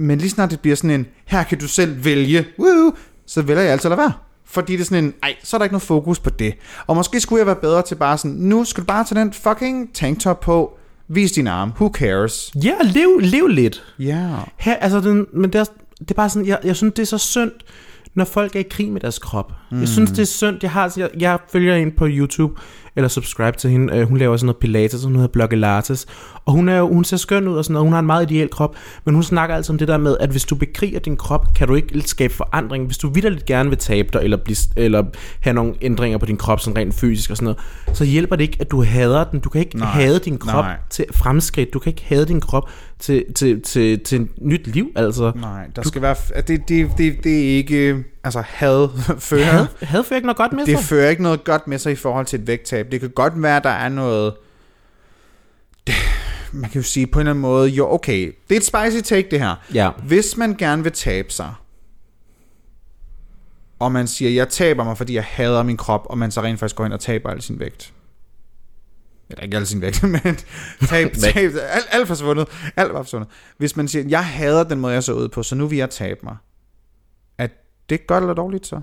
[0.00, 2.92] Men lige snart det bliver sådan en, her kan du selv vælge, woo,
[3.26, 4.12] så vælger jeg altid at lade være.
[4.44, 6.54] Fordi det er sådan en, ej, så er der ikke noget fokus på det.
[6.86, 9.32] Og måske skulle jeg være bedre til bare sådan, nu skal du bare tage den
[9.32, 12.52] fucking tanktop på, vis din arm, who cares?
[12.64, 13.94] Ja, lev, lev lidt.
[13.98, 14.04] Ja.
[14.04, 14.46] Yeah.
[14.56, 15.64] Her, altså, den, men det er,
[15.98, 17.52] det er bare sådan, jeg, jeg synes, det er så synd,
[18.14, 19.52] når folk er i krig med deres krop.
[19.70, 19.80] Mm.
[19.80, 20.58] Jeg synes, det er synd.
[20.62, 22.60] Jeg, har, jeg, jeg følger en på YouTube,
[22.96, 23.96] eller subscribe til hende.
[23.96, 26.06] Øh, hun laver sådan noget pilates, hun hedder Blokke Lattes.
[26.46, 27.86] Og hun, er jo, hun ser skøn ud og sådan noget.
[27.86, 28.76] Hun har en meget ideel krop.
[29.04, 31.68] Men hun snakker altså om det der med, at hvis du bekriger din krop, kan
[31.68, 32.86] du ikke skabe forandring.
[32.86, 35.04] Hvis du vidderligt gerne vil tabe dig, eller, blive, eller
[35.40, 38.44] have nogle ændringer på din krop, sådan rent fysisk og sådan noget, så hjælper det
[38.44, 39.40] ikke, at du hader den.
[39.40, 39.88] Du kan ikke Nej.
[39.88, 40.76] hade din krop Nej.
[40.90, 41.74] til fremskridt.
[41.74, 42.70] Du kan ikke hade din krop
[43.00, 45.32] til, til, til, til et nyt liv, altså.
[45.36, 46.16] Nej, der skal være,
[46.48, 50.52] det, det, det, det er ikke, altså had fører, Had, havde fører ikke noget godt
[50.52, 50.84] med det sig.
[50.88, 52.86] fører ikke noget godt med sig i forhold til et vægttab.
[52.92, 54.34] Det kan godt være, der er noget,
[55.86, 55.94] det,
[56.52, 59.08] man kan jo sige på en eller anden måde, jo okay, det er et spicy
[59.14, 59.54] take det her.
[59.74, 59.90] Ja.
[60.06, 61.54] Hvis man gerne vil tabe sig,
[63.78, 66.58] og man siger, jeg taber mig, fordi jeg hader min krop, og man så rent
[66.58, 67.92] faktisk går ind og taber al sin vægt.
[69.30, 70.20] Eller ikke al sin vægt, men
[70.88, 72.48] tab, tab, alt, alt forsvundet.
[72.76, 73.28] Alt var forsvundet.
[73.58, 75.90] Hvis man siger, jeg hader den måde, jeg så ud på, så nu vil jeg
[75.90, 76.36] tabe mig.
[77.38, 77.46] Er
[77.88, 78.80] det godt eller dårligt så?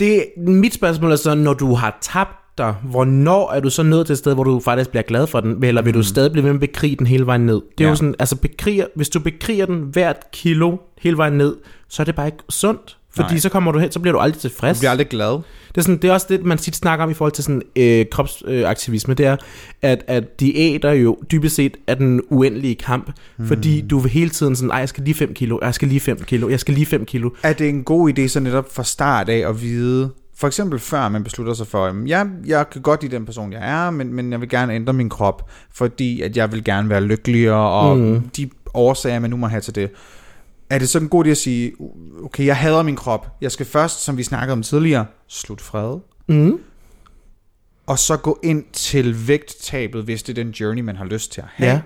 [0.00, 4.06] Det, mit spørgsmål er så, når du har tabt dig, hvornår er du så nået
[4.06, 6.44] til et sted, hvor du faktisk bliver glad for den, eller vil du stadig blive
[6.44, 7.54] ved med at bekrige den hele vejen ned?
[7.54, 7.84] Det er Mm.
[7.84, 7.88] Ja.
[7.88, 11.56] jo sådan, altså bekriger, hvis du bekriger den hvert kilo hele vejen ned,
[11.88, 12.97] så er det bare ikke sundt.
[13.16, 13.38] Fordi Nej.
[13.38, 14.78] så kommer du hen, så bliver du aldrig tilfreds.
[14.78, 15.32] Du bliver aldrig glad.
[15.68, 17.62] Det er, sådan, det er også det, man tit snakker om i forhold til sådan,
[17.76, 19.36] øh, kropsaktivisme, øh, det er,
[19.82, 23.46] at, at diæter jo dybest set er den uendelige kamp, mm.
[23.46, 26.00] fordi du vil hele tiden sådan, ej, jeg skal lige 5 kilo, jeg skal lige
[26.00, 27.30] 5 kilo, jeg skal lige 5 kilo.
[27.42, 31.08] Er det en god idé så netop fra start af at vide, for eksempel før
[31.08, 34.14] man beslutter sig for, at ja, jeg kan godt lide den person, jeg er, men,
[34.14, 37.98] men jeg vil gerne ændre min krop, fordi at jeg vil gerne være lykkeligere, og
[37.98, 38.28] mm.
[38.36, 39.90] de årsager, man nu må have til det.
[40.70, 41.72] Er det så en god idé at sige,
[42.22, 45.98] okay, jeg hader min krop, jeg skal først, som vi snakkede om tidligere, slutte fred,
[46.28, 46.60] Mm.
[47.86, 51.40] og så gå ind til vægttabet, hvis det er den journey, man har lyst til
[51.40, 51.80] at have, Ja.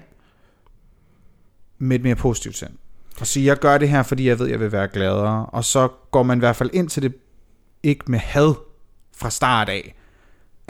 [1.79, 2.71] med et mere positivt sind.
[3.21, 5.47] Og sige, jeg gør det her, fordi jeg ved, jeg vil være gladere.
[5.47, 7.15] Og så går man i hvert fald ind til det,
[7.83, 8.55] ikke med had
[9.17, 9.95] fra start af.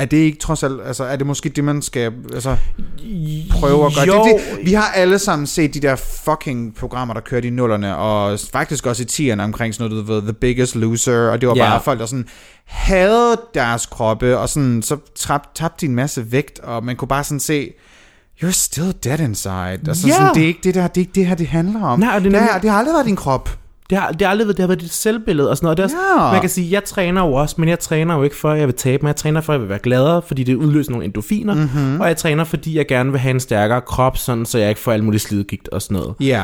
[0.03, 2.57] Er det ikke trods alt, altså er det måske det, man skal altså,
[3.51, 4.07] prøve at gøre?
[4.07, 7.51] Jo, Det, det, vi har alle sammen set de der fucking programmer, der kørte i
[7.51, 11.41] nullerne, og faktisk også i tierne omkring sådan noget, du ved, The Biggest Loser, og
[11.41, 11.71] det var Ja.
[11.71, 12.27] bare folk, der sådan
[12.65, 17.09] havde deres kroppe, og sådan, så tab, tabte de en masse vægt, og man kunne
[17.09, 17.73] bare sådan se,
[18.43, 19.79] You're still dead inside.
[19.89, 20.13] Altså, Ja.
[20.15, 22.01] sådan, det, er ikke det, der, det er ikke det her, det handler om.
[22.01, 23.59] Nej, det er det, her, det har aldrig været din krop.
[23.93, 25.77] Det har, det har aldrig været, det har været dit selvbillede og sådan noget.
[25.77, 26.33] Det er også, Ja.
[26.33, 28.67] Man kan sige, jeg træner jo også, men jeg træner jo ikke for, at jeg
[28.67, 29.09] vil tabe mig.
[29.09, 31.55] Jeg træner for, at jeg vil være gladere, fordi det udløser nogle endorfiner.
[31.55, 31.63] Mhm.
[31.63, 32.01] Mm-hmm.
[32.01, 34.81] Og jeg træner, fordi jeg gerne vil have en stærkere krop, sådan, så jeg ikke
[34.81, 36.15] får alt muligt slidgigt og sådan noget.
[36.21, 36.43] Ja.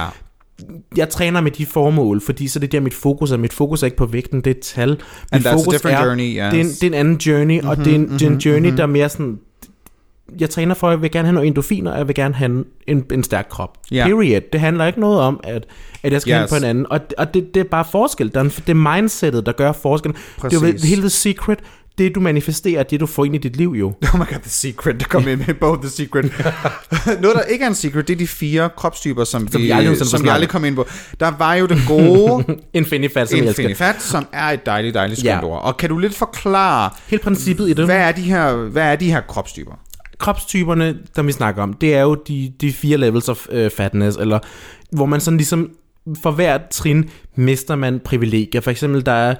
[0.96, 3.36] Jeg træner med de formål, fordi så er det der, mit fokus er.
[3.36, 4.90] Mit fokus er ikke på vægten, det er tal.
[4.90, 5.00] Mit
[5.32, 6.34] And that's a fokus different er, journey, yes.
[6.34, 8.30] det, er en, det er en anden journey, mm-hmm, og det er en, det er
[8.30, 9.38] en journey, der er mere sådan...
[10.40, 12.64] Jeg træner for, at jeg vil gerne have nogle endorfiner, og jeg vil gerne have
[12.86, 13.78] en, en stærk krop.
[13.90, 14.04] Ja.
[14.06, 14.40] Period.
[14.52, 15.66] Det handler ikke noget om, at,
[16.02, 16.38] at jeg skal yes.
[16.40, 16.86] hen på en anden.
[16.90, 18.28] Og, og det, det er bare forskel.
[18.28, 20.12] Det er, det er mindsetet, der gør forskel.
[20.12, 20.88] Det er jo Præcis.
[20.88, 21.58] hele The Secret.
[21.98, 23.86] Det, du manifesterer, det du får ind i dit liv jo.
[24.14, 25.00] Oh my god, The Secret.
[25.00, 26.24] Der kom ind med both The Secret.
[27.22, 29.70] Noget, der ikke er en secret, det er de fire kropstyper, som, Som vi, vi
[29.70, 30.86] aldrig som vi aldrig kom ind på.
[31.20, 33.62] Der var jo den gode Infinity Fat, som jeg elsker.
[33.62, 35.44] Infinity Fat, som er et dejligt, dejligt skønt Ja.
[35.44, 35.62] ord.
[35.64, 37.84] Og kan du lidt forklare, Hele princippet i det.
[37.84, 39.72] hvad er de her, hvad er de her kropstyper?
[40.18, 44.16] Kropstyperne, der vi snakker om, det er jo de, de fire levels of uh, fatness,
[44.16, 44.38] eller
[44.90, 45.70] hvor man sådan ligesom,
[46.22, 48.60] for hvert trin mister man privilegier.
[48.60, 49.34] For eksempel, der er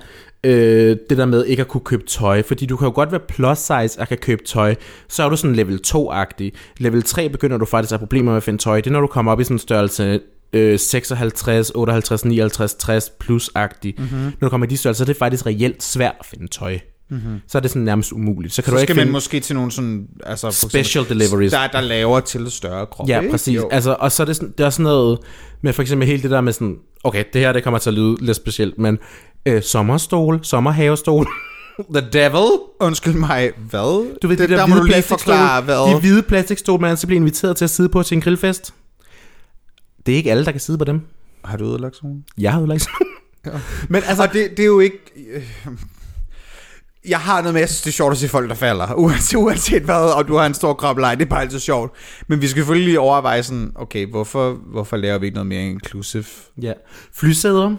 [0.44, 3.20] øh, det der med ikke at kunne købe tøj, fordi du kan jo godt være
[3.28, 4.74] plus size og kan købe tøj,
[5.08, 6.50] så er du sådan level 2-agtig.
[6.78, 8.76] Level 3 begynder du faktisk at have problemer med at finde tøj.
[8.76, 10.20] Det er, når du kommer op i sådan en størrelse
[10.52, 13.94] øh, 56, 58, 59, 60 plus-agtig.
[13.98, 14.32] Mm-hmm.
[14.40, 16.78] Når du kommer i de størrelser, så er det faktisk reelt svært at finde tøj.
[17.10, 17.40] Mm-hmm.
[17.48, 18.54] så er det sådan nærmest umuligt.
[18.54, 20.06] Så kan Så du skal ikke man finde måske til nogle sådan...
[20.26, 21.52] Altså, special eksempel, deliveries.
[21.52, 23.56] Der, der laver til større krop, Ja, præcis.
[23.56, 23.68] Jo.
[23.72, 25.18] Altså, og så er det, sådan, det er sådan noget
[25.62, 27.94] med for eksempel hele det der med sådan, okay, det her det kommer til at
[27.94, 28.98] lyde lidt specielt, men
[29.46, 31.26] øh, sommerstol, sommerhavestol,
[31.94, 32.48] the devil.
[32.80, 34.16] Undskyld mig, hvad?
[34.22, 35.94] Du ved, det, de der, der må du hvide lige plastikstole, forklare, hvad?
[35.94, 38.74] de hvide plastikstol, man altid bliver inviteret til at sidde på til en grillfest.
[40.06, 41.00] Det er ikke alle, der kan sidde på dem.
[41.44, 42.88] Har du ødelagt sådan Jeg har udlagt
[43.46, 43.50] ja.
[43.88, 44.98] Men altså, Og det, det er jo ikke...
[47.08, 48.94] Jeg har noget med, jeg synes, det er sjovt at se folk, der falder.
[49.04, 51.92] Uanset, uanset hvad, og du har en stor krabbelej, det er bare altid sjovt.
[52.28, 55.62] Men vi skal selvfølgelig lige overveje sådan, okay, hvorfor, hvorfor laver vi ikke noget mere
[55.62, 56.24] inclusive?
[56.62, 56.72] ja.
[57.14, 57.76] flysæder.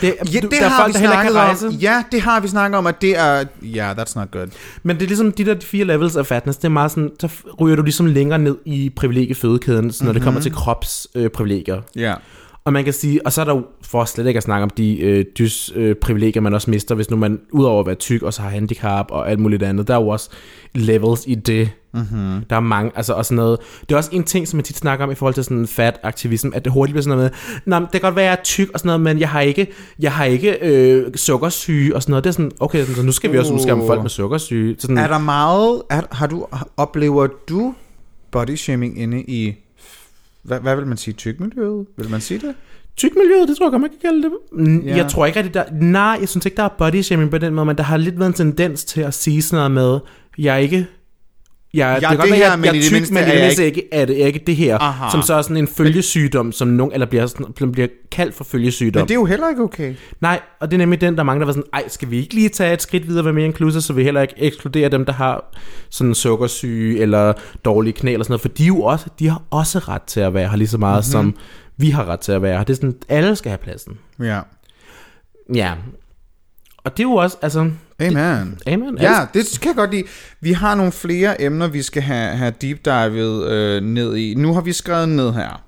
[0.00, 1.66] Det, Ja, det der er har folk, vi der snakket kan rejse.
[1.66, 1.72] om.
[1.72, 3.44] Ja, det har vi snakket om, at det er...
[3.62, 4.46] Ja, yeah, that's not good.
[4.82, 7.28] Men det er ligesom de der fire levels af fatness, det er meget sådan, så
[7.60, 10.14] ryger du ligesom længere ned i privilegiefødekæden, når mm-hmm.
[10.14, 11.24] det kommer til kropsprivilegier.
[11.24, 11.80] Øh, privilegier.
[11.96, 12.14] Ja.
[12.64, 15.00] Og man kan sige, og så er der for slet ikke at snakke om de
[15.00, 18.34] øh, dys øh, privilegier, man også mister, hvis nu man udover at være tyk, og
[18.34, 20.30] så har handicap og alt muligt andet, der er jo også
[20.74, 21.70] levels i det.
[21.94, 22.44] Mm-hmm.
[22.50, 23.58] Der er mange, altså og sådan noget.
[23.80, 26.00] Det er også en ting, som jeg tit snakker om i forhold til sådan fat
[26.02, 27.32] aktivism, at det hurtigt bliver sådan noget
[27.64, 29.28] med, men det kan godt være, at jeg er tyk og sådan noget, men jeg
[29.28, 29.66] har ikke,
[29.98, 32.24] jeg har ikke øh, sukkersyge og sådan noget.
[32.24, 34.74] Det er sådan, okay, så nu skal vi også huske om folk med sukkersyge.
[34.74, 35.82] Så sådan, Er der meget...
[35.90, 36.46] Er, har du,
[36.76, 37.74] oplever du
[38.30, 39.54] body shaming inde i...
[40.44, 41.14] Hvad, hvad vil man sige?
[41.14, 41.86] Tykmiljøet?
[41.96, 42.54] Vil man sige det?
[42.96, 44.32] Tykmiljøet, det tror jeg godt, man kan kalde det.
[44.52, 44.96] Mm, Ja.
[44.96, 45.64] Jeg tror ikke rigtig, der...
[45.72, 48.18] Nej, jeg synes ikke, der er body shaming på den måde, men der har lidt
[48.18, 50.00] været en tendens til at sige sådan noget med,
[50.44, 50.86] jeg er ikke...
[51.74, 53.14] Jeg, Jeg er kan godt det være, her, jeg, men jeg er det tyk, mindste
[53.14, 55.10] men i det mindste ikke er det ikke det her, Aha.
[55.10, 59.00] som så er sådan en følgesygdom, som nogen, eller bliver, sådan, bliver kaldt for følgesygdom.
[59.00, 59.94] Men det er jo heller ikke okay.
[60.20, 62.18] Nej, og det er nemlig den, der er mange, der var sådan, ej, skal vi
[62.18, 65.04] ikke lige tage et skridt videre være mere inclusive, så vi heller ikke ekskluderer dem,
[65.04, 65.44] der har
[65.90, 67.32] sådan sukkersyge eller
[67.64, 70.34] dårlige knæ eller sådan noget, for de, jo også, de har også ret til at
[70.34, 71.32] være her lige så meget, mm-hmm.
[71.32, 71.34] som
[71.76, 72.64] vi har ret til at være her.
[72.64, 73.98] Det er sådan, alle skal have pladsen.
[74.20, 74.40] Ja.
[75.54, 75.72] Ja.
[76.84, 77.70] Og det er jo også, altså,
[78.02, 78.58] Amen.
[78.66, 78.98] amen.
[78.98, 80.04] Ja, det kan jeg godt lide.
[80.40, 84.34] Vi har nogle flere emner, vi skal have, have deep divet øh, ned i.
[84.34, 85.62] Nu har vi skrevet ned her.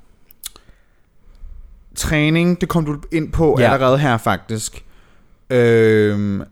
[1.95, 3.73] Træning, det kom du ind på Ja.
[3.73, 4.85] allerede her faktisk.
[5.51, 6.43] Øhm,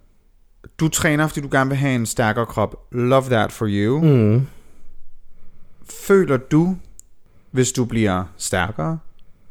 [0.81, 2.77] du træner, fordi du gerne vil have en stærkere krop.
[2.93, 4.01] Love that for you.
[4.01, 4.47] Mm.
[5.91, 6.77] Føler du,
[7.51, 8.99] hvis du bliver stærkere,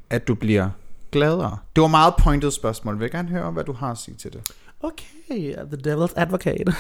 [0.09, 0.69] at du bliver
[1.11, 1.57] gladere?
[1.75, 2.99] Det var et meget pointet spørgsmål.
[2.99, 4.41] Vil jeg gerne høre, hvad du har at sige til det?
[4.83, 6.73] Okay, the devil's advocate.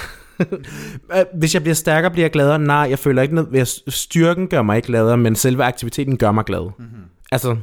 [1.15, 2.59] Øh, Hvis jeg bliver stærkere, bliver jeg gladere?
[2.59, 3.81] Nej, jeg føler ikke noget.
[3.87, 6.69] Styrken gør mig ikke gladere, men selve aktiviteten gør mig glad.
[6.79, 7.01] Mm-hmm.
[7.31, 7.57] Altså,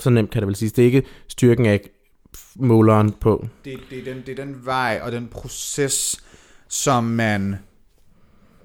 [0.00, 0.68] så nemt kan det vel sige.
[0.76, 1.80] Det er ikke styrken af
[2.56, 3.46] måleren på.
[3.64, 6.16] det, det, er den, det er den vej og den proces,
[6.68, 7.56] som man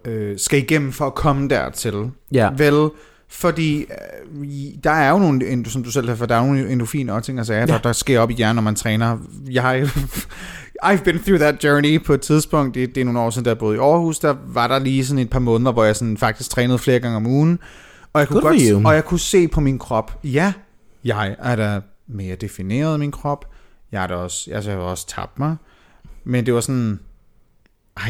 [0.06, 2.12] øh, skal igennem for at komme dertil.
[2.32, 2.50] Ja.
[2.58, 2.90] Vel,
[3.28, 4.48] fordi øh,
[4.84, 7.24] der er jo nogle, en- som du selv har for der er nogle endorfiner og
[7.24, 7.66] ting og sager, ja.
[7.66, 9.18] Der, der sker op i hjernen, når man træner.
[9.52, 9.74] Jeg har,
[10.84, 13.56] I've been through that journey på et tidspunkt, det, det er nogle år siden, der
[13.56, 16.50] boede i Aarhus, der var der lige sådan et par måneder, hvor jeg sådan faktisk
[16.50, 17.60] trænede flere gange om ugen,
[18.14, 18.88] og jeg kunne, Good godt, you.
[18.88, 20.54] og jeg kunne se på min krop, ja,
[21.04, 23.46] jeg er da mere defineret min krop,
[23.92, 25.56] jeg er da også, altså jeg har også tabt mig,
[26.24, 27.00] men det var sådan,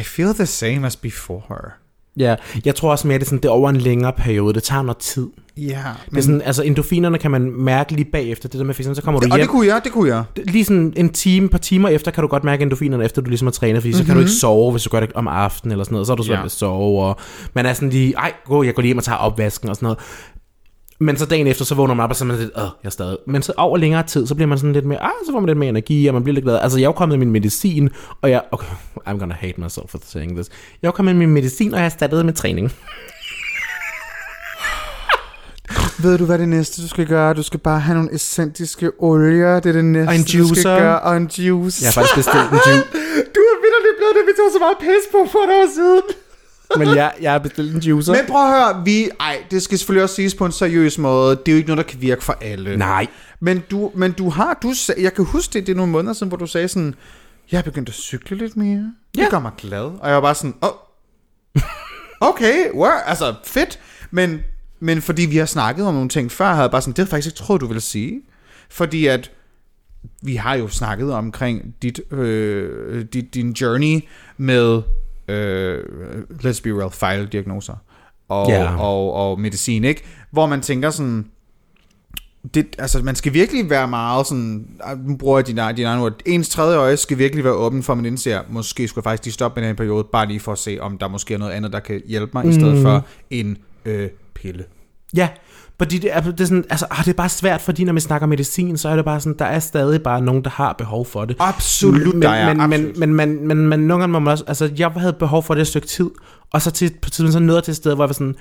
[0.00, 1.70] I feel the same as before.
[2.16, 4.54] Ja, jeg tror også mere, det er, sådan, det er over en længere periode.
[4.54, 5.26] Det tager noget tid.
[5.56, 8.48] Ja, Det er sådan, altså endorfinerne kan man mærke lige bagefter.
[8.48, 9.40] Det der med, eksempel, så kommer du og hjem.
[9.46, 10.24] det kunne jeg, det kunne jeg.
[10.44, 13.46] lige sådan en time, par timer efter, kan du godt mærke endorfinerne, efter du ligesom
[13.46, 13.98] har trænet, fordi mm-hmm.
[13.98, 16.12] så kan du ikke sove, hvis du gør det om aftenen eller sådan noget, så
[16.12, 16.40] er du svært Ja.
[16.40, 17.16] ved at sove, og
[17.54, 19.86] man er sådan lige, ej, gå, jeg går lige hjem og tager opvasken og sådan
[19.86, 19.98] noget.
[21.02, 22.88] Men så dagen efter, så vågner man op og så er man lidt, åh, jeg
[22.88, 23.16] er stadig.
[23.26, 25.46] Men så over længere tid, så bliver man sådan lidt mere, ah, så får man
[25.46, 26.58] lidt mere energi, og man bliver lidt glad.
[26.62, 27.90] Altså, jeg er jo kommet med min medicin,
[28.22, 28.72] og jeg, okay,
[29.08, 30.48] I'm gonna hate myself for saying this.
[30.82, 32.72] Jeg er kommet med min medicin, og jeg har erstattet med træning.
[36.02, 37.34] Ved du, hvad det næste, du skal gøre?
[37.34, 39.60] Du skal bare have nogle essentiske olier.
[39.60, 41.00] Det er det næste, Og en du skal gøre.
[41.00, 41.82] Og en juice.
[41.82, 42.86] Jeg har faktisk bestilt en juice,
[43.34, 46.02] Du er vildt blevet det, vi tog så meget pis på for et år siden.
[46.78, 48.12] Men jeg, jeg har bestilt en juicer.
[48.12, 49.08] Men prøv at høre, vi...
[49.20, 51.36] Ej, det skal selvfølgelig også siges på en seriøs måde.
[51.36, 52.76] Det er jo ikke noget, der kan virke for alle.
[52.76, 53.06] Nej.
[53.40, 54.58] Men du, men du har...
[54.62, 56.94] Du, jeg kan huske det, det er nogle måneder siden, hvor du sagde sådan...
[57.52, 58.92] Jeg har begyndt at cykle lidt mere.
[59.14, 59.26] Det Ja.
[59.30, 59.80] gør mig glad.
[59.80, 60.54] Og jeg var bare sådan...
[60.60, 60.70] Oh,
[62.30, 63.08] okay, where?
[63.08, 63.78] altså fedt.
[64.10, 64.40] Men,
[64.80, 66.92] men fordi vi har snakket om nogle ting før, havde jeg bare sådan...
[66.92, 68.20] Det havde faktisk ikke troet, du ville sige.
[68.70, 69.30] Fordi at
[70.22, 74.00] vi har jo snakket omkring dit, øh, dit, din journey
[74.36, 74.82] med,
[75.28, 75.84] øh,
[76.44, 77.74] let's be real, fejldiagnoser
[78.28, 78.76] og, Ja.
[78.80, 80.02] og, og medicin, ikke?
[80.30, 81.26] Hvor man tænker sådan,
[82.54, 84.66] det, altså man skal virkelig være meget sådan,
[85.06, 87.82] nu bruger jeg din, egen- din egen ord, ens tredje øje skal virkelig være åben
[87.82, 90.40] for, at man indser, måske skulle jeg faktisk lige stoppe med den periode, bare lige
[90.40, 92.50] for at se, om der måske er noget andet, der kan hjælpe mig, mm.
[92.50, 94.64] i stedet for en øh, pille.
[95.16, 95.28] Ja,
[95.82, 98.00] Fordi det er, det er sådan, altså, ah, det er bare svært, fordi når vi
[98.00, 101.06] snakker medicin, så er det bare sådan, der er stadig bare nogen, der har behov
[101.06, 101.36] for det.
[101.38, 102.96] Absolut, men, der er, men, absolut.
[102.96, 105.54] men, men, men, men, men nogle gange må man også, altså, jeg havde behov for
[105.54, 106.10] det et stykke tid,
[106.52, 108.34] og så til, på tiden så nåede jeg til et sted, hvor jeg var sådan,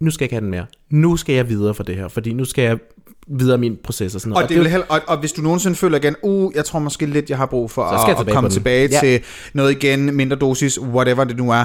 [0.00, 0.66] nu skal jeg ikke have den mere.
[0.90, 2.78] Nu skal jeg videre for det her, fordi nu skal jeg
[3.26, 4.42] videre min proces og sådan noget.
[4.44, 7.06] Og, det vil heller, og, og hvis du nogensinde føler igen, uh, jeg tror måske
[7.06, 9.00] lidt, jeg har brug for at, at komme tilbage Ja.
[9.00, 9.20] til
[9.54, 11.64] noget igen, mindre dosis, whatever det nu er,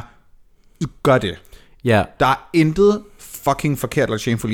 [1.04, 1.36] gør det.
[1.84, 3.02] ja, Der er intet
[3.43, 4.51] fucking forkert eller shameful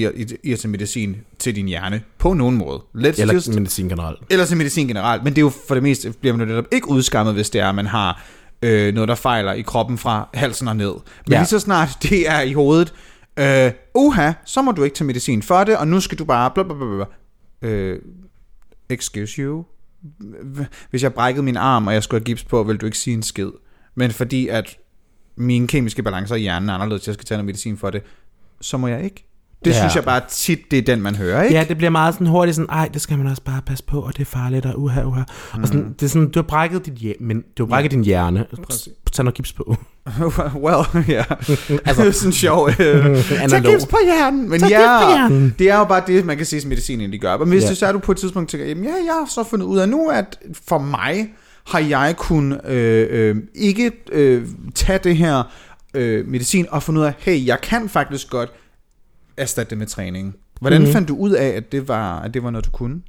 [0.67, 2.79] medicin til din hjerne, på nogen måde.
[2.95, 4.19] Let's eller just, medicin generelt.
[4.29, 6.65] eller til medicin generelt, men det er jo for det meste, bliver man jo netop
[6.71, 8.23] ikke udskammet, hvis det er, at man har
[8.61, 10.91] øh, noget, der fejler i kroppen fra halsen og ned.
[10.91, 11.37] Men Ja.
[11.37, 12.93] lige så snart det er i hovedet,
[13.39, 16.51] øh, uha, så må du ikke tage medicin for det, og nu skal du bare
[16.51, 17.05] bla bla bla bla.
[17.69, 17.99] Øh,
[18.89, 19.63] excuse you?
[20.89, 23.13] Hvis jeg brækkede min arm, og jeg skulle have gips på, vil du ikke sige
[23.13, 23.49] en skid.
[23.95, 24.77] Men fordi at
[25.37, 28.01] mine kemiske balancer i hjernen er anderledes, jeg skal tage noget medicin for det,
[28.61, 29.23] så må jeg ikke.
[29.65, 29.79] Det Ja.
[29.79, 31.55] synes jeg bare tit, det er den, man hører, ikke?
[31.55, 33.99] Ja, det bliver meget sådan hurtigt sådan, ej, det skal man også bare passe på,
[34.01, 35.21] og det er farligt, og uha, uha.
[35.55, 35.61] Mm.
[35.61, 38.03] Og sådan, det er sådan, du har brækket, dit, hje- men, du har brækket din
[38.03, 38.45] hjerne.
[38.63, 38.89] Præcis.
[39.11, 39.75] Tag noget gips på.
[40.65, 41.23] well, ja.
[41.29, 42.69] Altså- altså, det er sådan sjov.
[42.69, 42.75] Øh,
[43.49, 44.49] tag gips på hjernen.
[44.49, 45.55] Men Tag ja, gips på hjernen.
[45.59, 47.37] det er jo bare det, man kan sige, at medicin egentlig gør.
[47.37, 47.69] Men hvis Ja.
[47.69, 49.77] det så er, du på et tidspunkt tænker, jamen ja, jeg har så fundet ud
[49.79, 51.29] af nu, at for mig
[51.67, 55.43] har jeg kun øh, øh, ikke øh, tage det her
[55.93, 58.49] øh, medicin og fundet ud af, hey, jeg kan faktisk godt
[59.37, 60.35] erstatte det med træning.
[60.61, 60.83] Hvordan Mhm.
[60.83, 60.93] mm-hmm.
[60.93, 63.01] fandt du ud af, at det var, at det var noget, du kunne?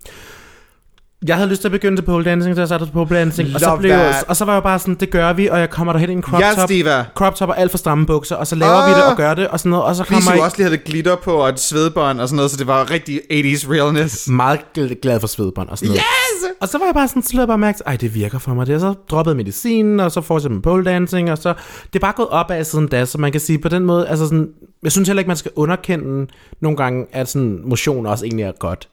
[1.26, 3.54] Jeg havde lyst til at begynde til pole dancing, så jeg satte på pole dancing,
[3.54, 4.24] og så, Love blev, that.
[4.28, 6.22] og så var jeg bare sådan, det gør vi, og jeg kommer derhen i en
[6.22, 7.04] crop Ja, top, Steva.
[7.14, 9.10] crop top og alt for stramme bukser, og så laver vi det Ah.
[9.10, 10.78] og gør det, og sådan noget, og så Please, kommer du jeg også lige havde
[10.78, 14.28] glitter på og et svedbånd og sådan noget, så det var rigtig 80's realness.
[14.28, 16.00] meget gl- glad for svedbånd og sådan noget.
[16.00, 16.50] Yes!
[16.60, 18.66] Og så var jeg bare sådan, så jeg bare mærke ej, det virker for mig
[18.66, 18.74] det.
[18.74, 21.54] Og så droppede jeg medicinen, og så fortsatte med pole dancing, og så,
[21.92, 24.24] det er bare gået opad siden da, så man kan sige på den måde, altså
[24.24, 24.48] sådan,
[24.82, 26.26] jeg synes heller ikke, man skal underkende
[26.60, 28.88] nogle gange, at sådan motion også egentlig er godt.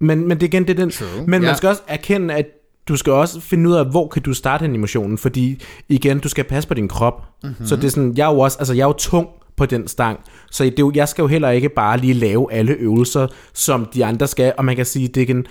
[0.00, 1.08] Men, men det er igen, det er den, True.
[1.26, 1.48] men Ja.
[1.48, 2.46] man skal også erkende, at
[2.88, 6.18] du skal også finde ud af, hvor kan du starte hen i motionen, fordi igen,
[6.18, 7.22] du skal passe på din krop.
[7.42, 7.66] Mm-hmm.
[7.66, 9.88] Så det er sådan, jeg er jo også, altså jeg er jo tung på den
[9.88, 13.26] stang, så det er jo, jeg skal jo heller ikke bare lige lave alle øvelser,
[13.52, 15.46] som de andre skal, og man kan sige, det er igen,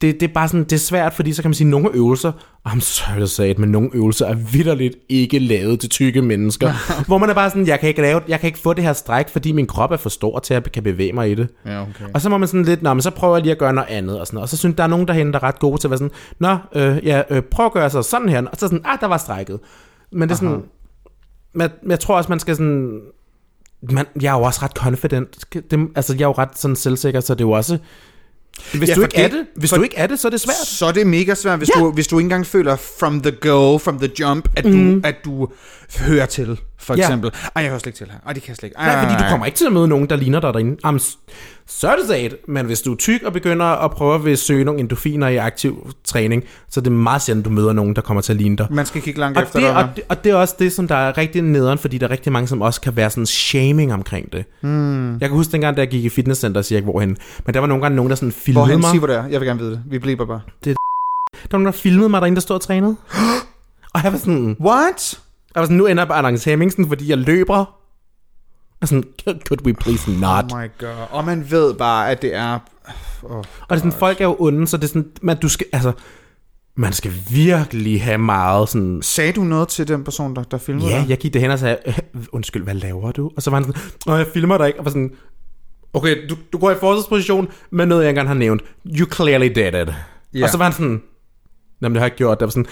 [0.00, 2.32] det, det er bare sådan, det er svært, fordi så kan man sige, nogle øvelser,
[2.68, 6.72] I'm sorry to say it, men nogle øvelser er vidderligt ikke lavet til tykke mennesker,
[7.06, 8.92] hvor man er bare sådan, jeg kan ikke lave, jeg kan ikke få det her
[8.92, 11.48] stræk, fordi min krop er for stor til at jeg kan bevæge mig i det.
[11.66, 12.04] Ja, okay.
[12.14, 13.88] Og så må man sådan lidt, nå, men så prøver jeg lige at gøre noget
[13.88, 14.40] andet og sådan.
[14.40, 16.12] Og så synes der er nogen derhen, der er ret gode til at være sådan,
[16.38, 18.42] nå, øh, ja, øh, prøv at gøre så sådan her.
[18.42, 19.60] Og så sådan, ah, der var strækket.
[20.12, 20.62] Men det er sådan,
[21.54, 23.00] men, men jeg tror også, man skal sådan,
[23.82, 25.54] man, jeg er jo også ret confident.
[25.70, 27.78] Det, altså, jeg er jo ret sådan selvsikker, så det er jo også,
[28.74, 30.30] hvis Ja, du ikke er det- det, hvis for- du ikke er det, så er
[30.30, 30.56] det svært.
[30.66, 31.80] Så er det mega svært, hvis, Ja.
[31.80, 35.00] du, hvis du ikke engang føler from the go, from the jump, at, mm.
[35.02, 35.48] du, at du
[36.00, 37.00] hører til, for Ja.
[37.00, 37.30] eksempel.
[37.30, 38.18] Ej, jeg hører slet ikke til her.
[38.26, 38.78] Ej, det kan jeg slet ikke.
[38.78, 40.76] Ej, Nej, fordi du kommer ikke til at møde nogen, der ligner dig derinde.
[40.84, 41.00] Jamen,
[41.68, 42.36] så er det sat.
[42.48, 45.90] Men hvis du er tyk og begynder at prøve at søge nogle endorfiner i aktiv
[46.04, 48.66] træning, så er det meget sjældent, du møder nogen, der kommer til at ligne dig.
[48.70, 49.76] Man skal kigge langt Og efter det, dig.
[49.76, 52.10] og, det, og det er også det, som der er rigtig nederen, fordi der er
[52.10, 54.44] rigtig mange, som også kan være sådan shaming omkring det.
[54.62, 55.10] Mm.
[55.12, 57.60] Jeg kan huske dengang, da jeg gik i fitnesscenter, siger jeg ikke hvorhen, men der
[57.60, 58.90] var nogle gange nogen, der sådan filmede Hvorhen, mig.
[58.90, 59.26] sig hvor det er.
[59.26, 59.82] Jeg vil gerne vide det.
[59.86, 60.40] Vi bliver bare.
[61.42, 62.96] Der var nogen, der filmede mig derinde, der stod og trænede.
[63.94, 65.18] og jeg var sådan, What?
[65.54, 67.76] jeg var sådan, nu ender jeg på Anders Hemmingsen, fordi jeg løber.
[68.80, 69.04] Og sådan,
[69.48, 70.52] could we please not?
[70.52, 71.06] Oh my god.
[71.10, 72.58] Og man ved bare, at det er...
[73.22, 75.48] Oh, Og det er sådan, folk er jo onde, så det er sådan, man, du
[75.48, 75.92] skal, altså,
[76.76, 80.88] man skal virkelig have meget sådan, Sagde du noget til den person, der, der filmede
[80.88, 81.08] ja, dig?
[81.08, 81.98] jeg gik derhen og sagde, "Øh,
[82.32, 83.30] undskyld, hvad laver du?
[83.36, 83.80] Og så var han sådan,
[84.12, 85.12] Åh, jeg filmer dig ikke, og var sådan,
[85.92, 88.62] okay, du, du går i forsvarsposition med noget, jeg engang har nævnt.
[88.86, 89.94] You clearly did it.
[90.34, 90.42] Ja.
[90.44, 91.02] Og så var han sådan,
[91.82, 92.66] jamen det har jeg gjort, det var sådan,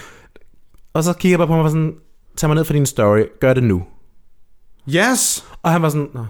[0.93, 1.95] og så kigger jeg bare på mig og var sådan,
[2.37, 3.83] tag mig ned for din story, gør det nu.
[4.89, 5.45] Yes!
[5.63, 6.25] Og han var sådan, Nå.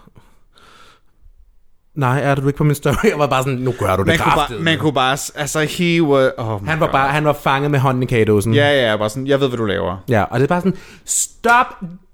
[1.96, 2.94] nej, er du ikke på min story?
[3.10, 4.62] Jeg var bare sådan, nu gør du det Man kunne, bare, kraftigt.
[4.62, 5.18] man kunne bare...
[5.36, 6.32] Altså, he was...
[6.38, 8.54] Oh Han var bare, han var fanget med hånden i kagedåsen.
[8.54, 9.98] Ja, ja, bare sådan, jeg ved, hvad du laver.
[10.10, 11.66] Ja, og det er bare sådan, stop,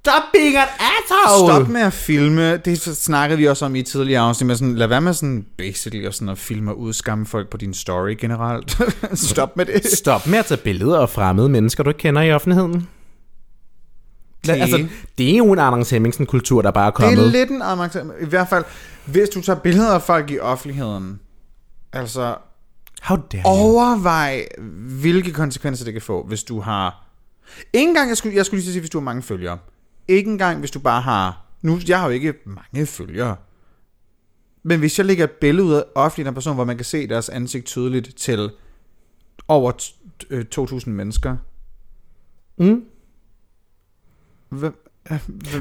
[0.01, 1.53] stop being an asshole!
[1.53, 4.87] Stop med at filme, det snakkede vi også om i tidligere afsnit, med sådan, lad
[4.87, 8.77] være med sådan, basically, at, sådan at filme og udskamme folk på din story generelt.
[9.29, 9.85] Stop med det.
[9.97, 12.87] Stop med at tage billeder af fremmede mennesker, du ikke kender i offentligheden.
[14.49, 14.61] Okay.
[14.61, 17.25] altså, det er jo en Anders Hemmingsen-kultur, der bare er Det kommet.
[17.25, 18.03] er lidt en amatør.
[18.21, 18.63] I hvert fald,
[19.05, 21.19] hvis du tager billeder af folk i offentligheden,
[21.93, 22.35] altså
[23.01, 23.49] How dare you?
[23.49, 24.45] overvej,
[25.01, 27.07] hvilke konsekvenser det kan få, hvis du har...
[27.73, 29.57] Ikke engang, jeg skulle, jeg skulle lige sige, hvis du har mange følgere.
[30.07, 31.45] Ikke engang, hvis du bare har...
[31.61, 33.35] Nu, jeg har jo ikke mange følgere.
[34.63, 36.85] Men hvis jeg lægger et billede ud af offentligt af en person, hvor man kan
[36.85, 38.51] se deres ansigt tydeligt til
[39.47, 41.37] over t- øh, 2.000 mennesker.
[42.57, 42.83] Mm.
[44.51, 44.73] Hvem,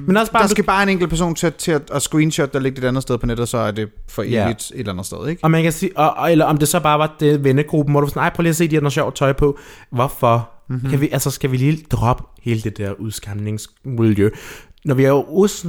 [0.07, 2.53] Men også bare, der du- skal bare en enkelt person til, til at, at screenshot,
[2.53, 4.49] der ligger et andet sted på nettet, så er det for evigt Ja.
[4.51, 5.45] et eller andet sted, ikke?
[5.45, 8.01] Og man kan sige, og, og, eller om det så bare var det vennegruppen, hvor
[8.01, 9.59] du var sådan, ej, prøv lige at se, de har noget sjovt tøj på.
[9.93, 10.51] Hvorfor?
[10.69, 10.77] Mhm.
[10.77, 10.91] Mm-hmm.
[10.91, 14.31] Kan vi, altså, skal vi lige droppe hele det der udskamningsmiljø?
[14.85, 15.65] Når vi er jo ost,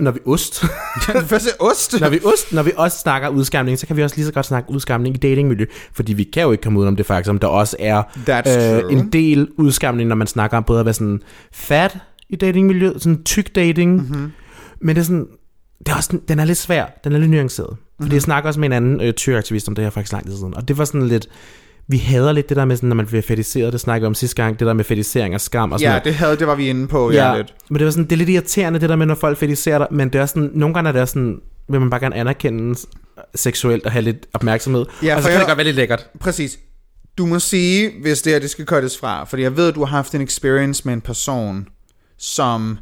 [0.00, 0.64] når vi ost,
[1.12, 2.00] Den første ost.
[2.00, 4.46] når vi ost, når vi også snakker udskamning, så kan vi også lige så godt
[4.46, 7.46] snakke udskamning i datingmiljø, fordi vi kan jo ikke komme ud om det faktum, der
[7.48, 8.92] også er That's øh, true.
[8.92, 11.98] en del udskamning, når man snakker om både at være sådan fat
[12.32, 14.04] i datingmiljøet, sådan tyk dating, Mhm.
[14.06, 14.32] mm-hmm.
[14.80, 15.26] men det er sådan,
[15.78, 17.76] det er også, den er lidt svær, den er lidt nuanceret.
[17.96, 18.14] Fordi Mhm.
[18.14, 20.54] jeg snakker også med en anden øh, tyraktivist om det her faktisk lang tid siden,
[20.56, 21.26] og det var sådan lidt,
[21.88, 24.14] vi hader lidt det der med, sådan, når man bliver fetiseret, det snakker vi om
[24.14, 26.04] sidste gang, det der med fetisering og skam og sådan Ja, noget.
[26.04, 27.54] det, havde, det var vi inde på, ja, Ja, lidt.
[27.70, 29.86] men det var sådan, det er lidt irriterende, det der med, når folk fetiserer dig,
[29.90, 32.78] men det er sådan, nogle gange er det også sådan, vil man bare gerne anerkende
[33.34, 34.84] seksuelt og have lidt opmærksomhed.
[35.02, 36.06] Ja, og så kan jeg- det godt være lidt lækkert.
[36.20, 36.58] Præcis.
[37.18, 39.80] Du må sige, hvis det her det skal cuttes fra, fordi jeg ved, at du
[39.80, 41.66] har haft en experience med en person,
[42.20, 42.78] som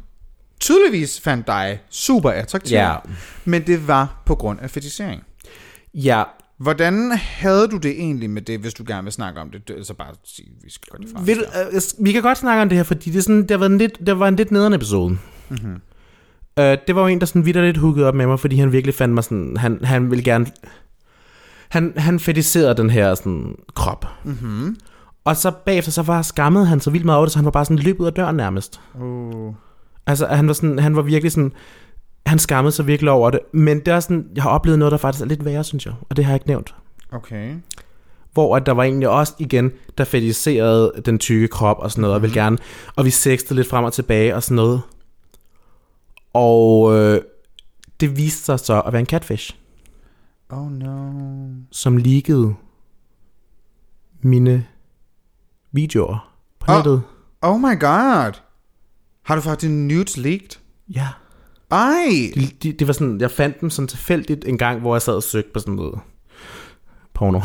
[0.59, 2.95] tydeligvis fandt dig super attraktiv, Ja.
[3.45, 5.23] men det var på grund af fetisering.
[5.93, 6.23] Ja,
[6.57, 9.69] Hvordan havde du det egentlig med det, hvis du gerne vil snakke om det?
[9.77, 11.19] Altså bare sige, vi skal det fra.
[11.25, 13.71] Du, øh, vi kan godt snakke om det her, fordi det, er sådan, har været
[13.71, 15.17] en lidt, det var en lidt nederen episode.
[15.49, 15.73] Mm-hmm.
[16.59, 18.71] Uh, det var jo en, der sådan vidt lidt hugget op med mig, fordi han
[18.71, 20.45] virkelig fandt mig sådan, han, han ville gerne,
[21.69, 24.05] han, han fetiserede den her sådan, krop.
[24.23, 24.77] Mm-hmm.
[25.23, 27.51] Og så bagefter, så var skammede han så vildt meget over det, så han var
[27.51, 28.81] bare sådan løbet ud af døren nærmest.
[29.01, 29.53] Uh.
[30.07, 31.53] Altså, han var, sådan, han var virkelig sådan,
[32.25, 33.39] han skammede sig virkelig over det.
[33.53, 35.93] Men det er sådan, jeg har oplevet noget, der faktisk er lidt værre, synes jeg.
[36.09, 36.75] Og det har jeg ikke nævnt.
[37.11, 37.55] Okay.
[38.33, 42.15] hvor at der var egentlig også igen, der fetiserede den tykke krop og sådan noget,
[42.15, 42.57] og ville gerne,
[42.95, 44.81] og vi sexede lidt frem og tilbage og sådan noget.
[46.33, 47.21] Og øh,
[47.99, 49.55] det viste sig så at være en catfish,
[50.49, 51.11] Oh no.
[51.71, 52.53] som leakede
[54.21, 54.65] mine
[55.71, 56.77] videoer på Åh.
[56.77, 57.03] nettet.
[57.41, 58.39] Oh my god.
[59.25, 60.59] Har du faktisk din nudes leaked?
[60.95, 61.07] Ja.
[61.71, 62.31] Ej.
[62.35, 65.13] De, de, det var sådan, jeg fandt dem sådan tilfældigt en gang, hvor jeg sad
[65.13, 65.99] og søgte på sådan noget
[67.13, 67.41] porno.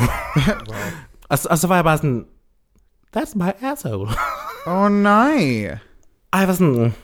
[1.30, 2.24] og, så, og så var jeg bare sådan,
[3.16, 4.10] that's my asshole.
[4.66, 5.64] Åh oh, nej.
[6.32, 6.94] Ej, jeg var sådan,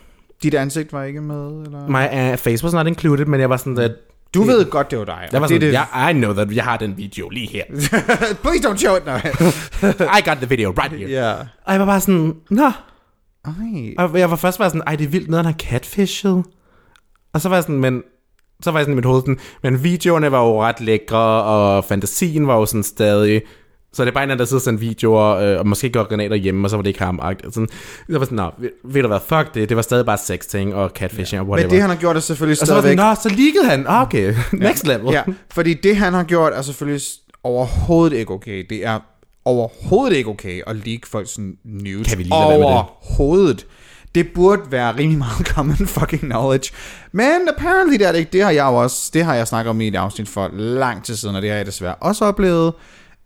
[0.42, 1.86] Dit ansigt var ikke med, eller?
[1.88, 3.92] my uh, face was not included, men jeg var sådan, at
[4.34, 5.28] Du ved godt, det var dig.
[5.32, 7.48] Jeg var og det, sådan, er yeah, I know that jeg har den video lige
[7.48, 7.64] her.
[7.70, 7.90] det.
[8.42, 9.16] Please don't show it now.
[10.18, 11.10] I got the video right here.
[11.10, 11.32] Ja.
[11.64, 12.70] Og jeg var bare sådan, nå.
[13.44, 13.94] Ej.
[13.98, 16.44] Og jeg var først bare sådan, ej, det er vildt, noget han har catfishet.
[17.32, 18.02] Og så var jeg sådan, men...
[18.62, 21.84] Så var jeg sådan i mit hoved sådan, men videoerne var jo ret lækre, og
[21.84, 23.42] fantasien var jo sådan stadig...
[23.92, 26.36] Så det er bare en anden, der sidder sender videoer, øh, og måske gør granater
[26.36, 27.18] hjemme, og så var det ikke ham.
[27.18, 27.68] Og Sådan,
[28.08, 30.46] jeg var sådan, nå, ved, ved du hvad, fuck det, det var stadig bare sex
[30.46, 31.68] ting og catfishing og whatever.
[31.68, 32.98] Men det, han har gjort, er selvfølgelig og så var stadigvæk...
[32.98, 33.86] sådan, nå, så leakede han.
[33.88, 35.12] Ah, okay, next level.
[35.12, 35.22] Ja,
[35.52, 37.02] fordi det, han har gjort, er selvfølgelig
[37.44, 38.66] overhovedet ikke okay.
[38.70, 38.98] Det er
[39.44, 42.08] overhovedet ikke okay at leak folks news.
[42.08, 42.64] Kan vi lige lade med det?
[42.64, 43.66] Overhovedet.
[44.14, 46.72] Det burde være rimelig meget common fucking knowledge.
[47.12, 48.32] Men apparently det er det ikke.
[48.32, 51.16] Det har jeg også, det har jeg snakket om i et afsnit for lang tid
[51.16, 52.72] siden, og det har jeg desværre også oplevet,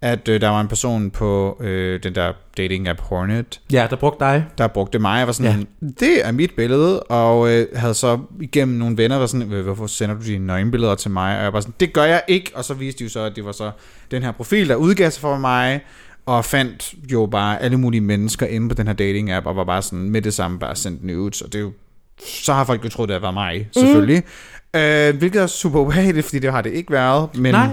[0.05, 3.96] at øh, der var en person på øh, den der dating app Hornet, ja, der
[3.96, 4.44] brugte dig.
[4.59, 5.18] der brugte mig.
[5.18, 5.86] Jeg var sådan, ja.
[6.00, 9.86] det er mit billede, og øh, havde så igennem nogle venner var sådan, "Øh, hvorfor
[9.86, 11.38] sender du dine nøgenbilleder til mig?
[11.38, 12.50] Og jeg var sådan, det gør jeg ikke.
[12.55, 13.70] Og så viste de jo så, at det var så
[14.11, 15.80] den her profil, der udgav sig for mig,
[16.26, 19.64] og fandt jo bare alle mulige mennesker inde på den her dating app, og var
[19.64, 21.72] bare sådan med det samme bare sendt nudes, og det er jo,
[22.24, 24.22] så har folk jo troet, det var mig, selvfølgelig.
[24.74, 24.80] Mm.
[24.80, 27.36] Øh, hvilket er super ubehageligt, fordi det har det ikke været.
[27.36, 27.68] Men, Nej.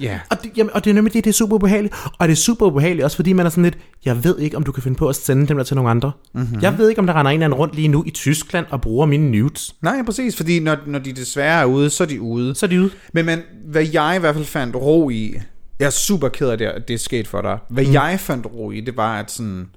[0.00, 0.20] Ja.
[0.30, 1.94] Og det, jamen, og det er nemlig det, det er super ubehageligt.
[2.18, 4.62] Og det er super ubehageligt også, fordi man er sådan lidt, jeg ved ikke, om
[4.62, 6.12] du kan finde på at sende dem der til nogle andre.
[6.34, 6.60] Mm-hmm.
[6.62, 8.80] Jeg ved ikke, om der render en eller anden rundt lige nu i Tyskland og
[8.80, 9.76] bruger mine nudes.
[9.82, 12.54] Nej, præcis, fordi når, når de desværre er ude, så er de ude.
[12.54, 12.90] Så er de ude.
[13.12, 15.34] Men, men hvad jeg i hvert fald fandt ro i,
[15.78, 17.58] jeg er super ked af det, at det er sket for dig.
[17.68, 17.92] Hvad mm.
[17.92, 19.68] jeg fandt ro i, det var, at sådan,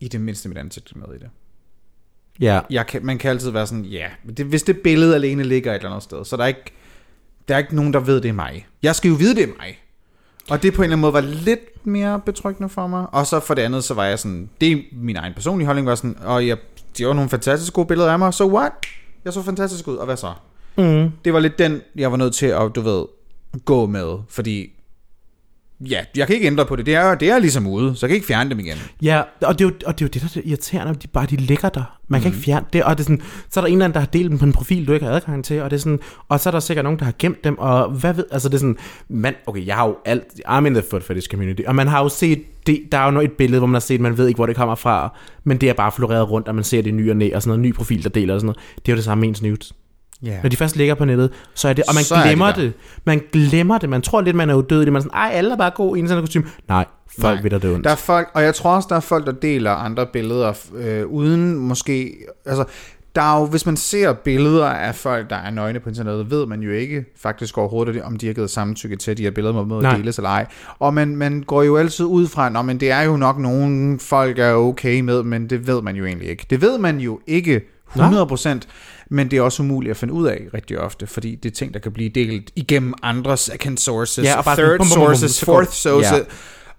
[0.00, 1.28] i det mindste mit ansigt med i det.
[2.40, 2.60] Ja.
[2.70, 5.76] Jeg kan, man kan altid være sådan, ja, det, hvis det billede alene ligger et
[5.76, 6.72] eller andet sted, så der er ikke,
[7.50, 8.66] der er ikke nogen, der ved, det er mig.
[8.82, 9.78] Jeg skal jo vide, det er mig.
[10.50, 13.06] Og det på en eller anden måde var lidt mere betryggende for mig.
[13.12, 15.86] Og så for det andet, så var jeg sådan, det er min egen personlige holdning,
[15.86, 16.56] var sådan, og jeg,
[16.98, 18.72] de var nogle fantastisk gode billeder af mig, så what?
[19.24, 20.32] Jeg så fantastisk ud, og hvad så?
[20.76, 21.10] Mm.
[21.24, 23.04] Det var lidt den, jeg var nødt til at, du ved,
[23.64, 24.72] gå med, fordi
[25.80, 26.86] ja, jeg kan ikke ændre på det.
[26.86, 28.76] Det er, det er ligesom ude, så jeg kan ikke fjerne dem igen.
[29.02, 31.26] Ja, og det, er jo, og det er jo det, der er irriterende, de bare
[31.26, 31.98] de ligger der.
[32.08, 32.36] Man kan Mhm.
[32.36, 34.06] ikke fjerne det, og det er sådan, så er der en eller anden, der har
[34.06, 36.40] delt dem på en profil, du ikke har adgang til, og det er sådan, og
[36.40, 38.58] så er der sikkert nogen, der har gemt dem, og hvad ved, altså det er
[38.58, 38.76] sådan,
[39.08, 42.02] man, okay, jeg har jo alt, I'm in the foot fetish community, og man har
[42.02, 44.26] jo set, det, der er jo noget et billede, hvor man har set, man ved
[44.28, 46.90] ikke, hvor det kommer fra, men det er bare floreret rundt, og man ser det
[46.90, 48.58] i ny og næ, og sådan noget, ny profil, der deler og sådan noget.
[48.86, 49.72] Det er jo det samme med ens nudes.
[50.22, 50.38] Ja.
[50.42, 52.52] Når de først ligger på nettet, så er det, og man Så er glemmer der.
[52.62, 52.72] det.
[53.04, 53.88] Man glemmer det.
[53.90, 54.92] Man tror lidt, man er udødelig.
[54.92, 56.46] Man er sådan, ej, alle er bare gode i en sådan kostume.
[56.68, 56.84] Nej,
[57.20, 57.42] folk Nej.
[57.42, 57.84] ved dig det ondt.
[57.84, 61.06] Der er folk, og jeg tror også, der er folk, der deler andre billeder, øh,
[61.06, 62.14] uden måske,
[62.46, 62.64] altså,
[63.14, 66.46] der er jo, hvis man ser billeder af folk, der er nøgne på internettet, ved
[66.46, 69.64] man jo ikke faktisk overhovedet, om de har givet samtykke til, at de her billeder
[69.64, 69.96] må, Nej.
[69.96, 70.46] deles eller ej.
[70.78, 73.98] Og man, man går jo altid ud fra, at men det er jo nok nogen
[73.98, 76.46] folk er okay med, men det ved man jo egentlig ikke.
[76.50, 77.60] Det ved man jo ikke
[77.96, 78.58] 100%,
[79.10, 81.74] men det er også umuligt at finde ud af rigtig ofte, fordi det er ting,
[81.74, 85.06] der kan blive delt igennem andre second sources, Ja, og bare third bum, bum, bum,
[85.06, 86.18] bum, sources, fourth sources, Ja.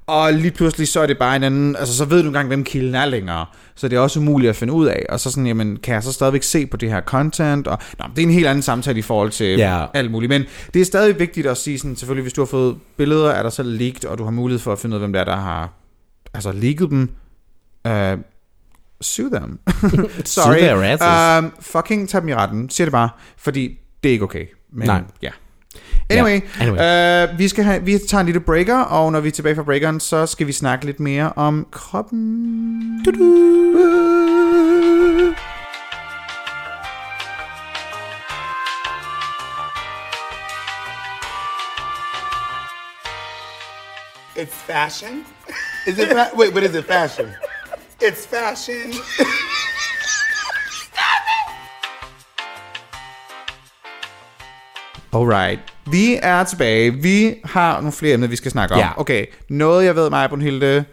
[0.08, 2.64] og lige pludselig så er det bare en anden, altså så ved du engang, hvem
[2.64, 3.46] kilden er længere.
[3.76, 5.06] Så det er også umuligt at finde ud af.
[5.10, 7.68] Og så sådan, jamen, kan jeg så stadigvæk se på det her content?
[7.68, 9.86] Og, nå, det er en helt anden samtale i forhold til Ja.
[9.94, 10.30] alt muligt.
[10.30, 13.44] Men det er stadig vigtigt at sige sådan, selvfølgelig, hvis du har fået billeder af
[13.44, 15.24] dig selv leaked, og du har mulighed for at finde ud af, hvem det er,
[15.26, 15.74] der har
[16.34, 17.10] altså, leaget dem,
[17.88, 17.92] uh,
[19.02, 19.60] sue them.
[20.26, 20.60] Sorry.
[20.60, 21.44] Sue their asses.
[21.44, 22.70] Um, fucking tag dem i retten.
[22.70, 24.46] Siger det bare, fordi det er ikke okay.
[24.74, 25.02] Men, Nej.
[25.22, 25.30] Ja.
[26.10, 27.32] Anyway, Ja, anyway.
[27.34, 29.64] Uh, vi, skal have, vi tager en lille breaker, og når vi er tilbage fra
[29.64, 33.04] breakeren, så skal vi snakke lidt mere om kroppen.
[33.06, 33.72] Du-du.
[44.36, 45.26] It's fashion.
[45.86, 46.10] Is it?
[46.10, 47.34] Fa- wait, but is it fashion?
[48.04, 48.94] It's fashion.
[55.14, 55.60] Alright.
[55.86, 56.92] Vi er tilbage.
[56.92, 58.80] Vi har nogle flere emner, vi skal snakke om.
[58.80, 59.00] Ja.
[59.00, 60.86] Okay, noget jeg ved mig, Brunhilde.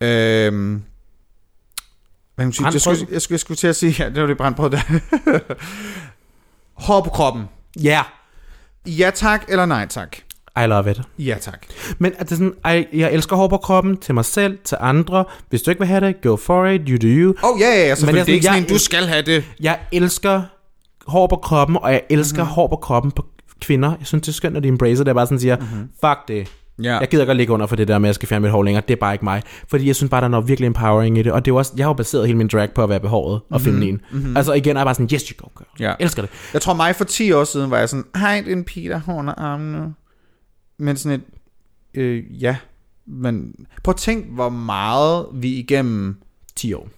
[0.00, 0.82] Øhm,
[2.34, 2.66] hvad kan man sige?
[2.72, 4.80] Jeg skulle, jeg, skulle, jeg skulle til at sige, ja, det var det brandbrød der.
[6.86, 7.44] Hår på kroppen.
[7.80, 8.02] Ja,
[8.86, 10.16] Ja tak, eller nej tak?
[10.64, 11.00] I love it.
[11.18, 11.66] Ja tak.
[11.98, 14.76] Men at det er sådan, ej, jeg elsker hår på kroppen til mig selv, til
[14.80, 15.24] andre.
[15.50, 17.34] Hvis du ikke vil have det, go for it, you do you.
[17.42, 18.26] Oh ja, ja, ja, selvfølgelig.
[18.26, 19.44] det er ikke sådan, sådan, jeg- en, du skal have det.
[19.60, 20.42] Jeg elsker
[21.06, 22.46] hår på kroppen, og jeg elsker Mhm.
[22.46, 22.54] mm-hmm.
[22.54, 23.24] hår på kroppen på
[23.60, 23.88] kvinder.
[23.98, 25.14] Jeg synes, det er skønt, når de embracer det.
[25.14, 25.88] Bare sådan siger, mm-hmm.
[26.04, 26.48] fuck det.
[26.82, 26.98] Ja.
[26.98, 28.62] Jeg gider godt ligge under for det der med, at jeg skal fjerne mit hår
[28.62, 28.82] længere.
[28.88, 29.42] Det er bare ikke mig.
[29.68, 31.32] Fordi jeg synes bare, der er noget virkelig empowering i det.
[31.32, 33.40] Og det er også, jeg har jo baseret hele min drag på at være behåret
[33.50, 34.00] og feminin.
[34.12, 34.36] Mm-hmm.
[34.36, 35.66] Altså igen er jeg bare sådan, yes you go girl.
[35.80, 35.84] Ja.
[35.88, 36.30] Jeg elsker det.
[36.52, 38.88] Jeg tror mig for 10 år siden var jeg sådan, hej, det er en pige,
[38.88, 39.94] der har under armene.
[40.78, 41.24] Men sådan et,
[42.00, 42.56] øh, ja.
[43.06, 46.16] Men prøv at tænk, hvor meget vi igennem
[46.56, 46.88] 10 år.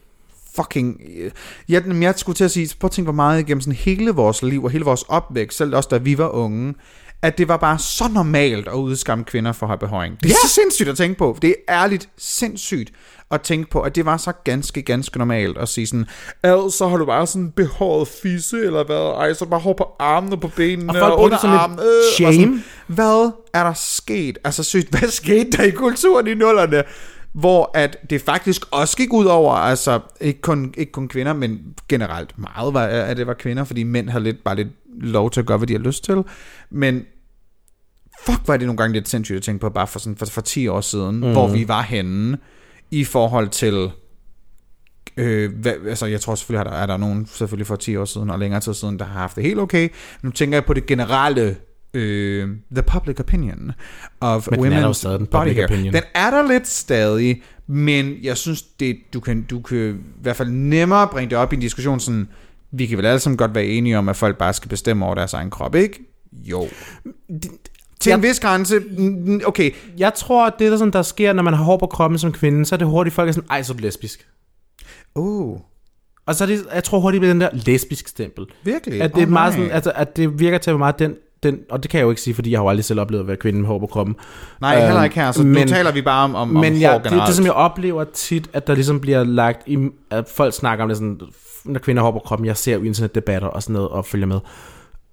[0.57, 1.01] fucking...
[1.17, 1.31] Øh,
[1.69, 4.43] jeg, jeg skulle til at sige, prøv at tænke, hvor meget igennem sådan hele vores
[4.43, 6.75] liv og hele vores opvækst, selv også da vi var unge,
[7.23, 10.17] at det var bare så normalt at udskamme kvinder for at have behøring.
[10.23, 10.49] Det er Ja.
[10.49, 11.39] så sindssygt at tænke på.
[11.43, 12.91] Det er ærligt sindssygt
[13.31, 16.07] at tænke på, at det var så ganske, ganske normalt at sige sådan,
[16.43, 19.15] Al, så har du bare sådan behåret fisse, eller hvad?
[19.21, 21.85] Ej, så bare hår på armene og på benene Og folk som et armen, øh,
[22.17, 22.29] shame.
[22.29, 24.39] og sådan, hvad er der sket?
[24.45, 26.83] Altså sygt, hvad skete der i kulturen i nullerne?
[27.33, 31.59] Hvor at det faktisk også gik ud over, altså ikke kun, ikke kun kvinder, men
[31.89, 34.69] generelt meget var, at det var kvinder, fordi mænd har lidt, bare lidt
[35.01, 36.25] lov til at gøre, hvad de har lyst til.
[36.71, 37.05] Men
[38.25, 40.41] fuck, var det nogle gange lidt sindssygt at tænke på, bare for, sådan, for, for
[40.41, 41.33] 10 år siden, mm.
[41.33, 42.39] hvor vi var henne
[42.91, 43.91] i forhold til
[45.17, 48.05] Øh, hvad, altså jeg tror selvfølgelig, er der, er der nogen selvfølgelig for 10 år
[48.05, 49.89] siden og længere tid siden, der har haft det helt okay.
[50.23, 51.57] Nu tænker jeg på det generelle,
[51.95, 53.73] øh, the public opinion
[54.21, 55.65] of Men women's den body hair.
[55.65, 55.95] opinion.
[55.95, 60.37] Den er der lidt stadig, men jeg synes, det, du, kan, du kan i hvert
[60.37, 62.29] fald nemmere bringe det op i en diskussion sådan,
[62.73, 65.15] vi kan vel alle sammen godt være enige om, at folk bare skal bestemme over
[65.15, 65.99] deres egen krop, ikke?
[66.33, 66.67] Jo.
[68.01, 68.81] Til en Jeg- vis grænse,
[69.47, 72.19] okay, Jeg tror, at det, der, sådan, der sker, når man har hår på kroppen
[72.19, 74.27] som kvinde, så er det hurtigt, folk er sådan, ej, så er du lesbisk.
[75.15, 75.59] uh,
[76.27, 78.45] Og så er det, jeg tror hurtigt, det bliver den der lesbisk stempel.
[78.65, 79.03] virkelig?
[79.03, 79.59] At det, er Oh, meget nej.
[79.61, 82.05] sådan, altså, at det virker til at være meget den, den, og det kan jeg
[82.05, 83.79] jo ikke sige, fordi jeg har jo aldrig selv oplevet at være kvinde med hår
[83.79, 84.17] på kroppen.
[84.61, 86.73] Nej, heller Øhm, ikke her, så nu men- taler vi bare om, om, om Men
[86.73, 87.27] hår jeg, det, generelt.
[87.29, 89.79] det, som jeg oplever tit, at der ligesom bliver lagt i,
[90.11, 91.21] at folk snakker om det sådan,
[91.69, 94.39] når kvinder på kroppen, jeg ser jo internetdebatter og sådan noget, og følger med.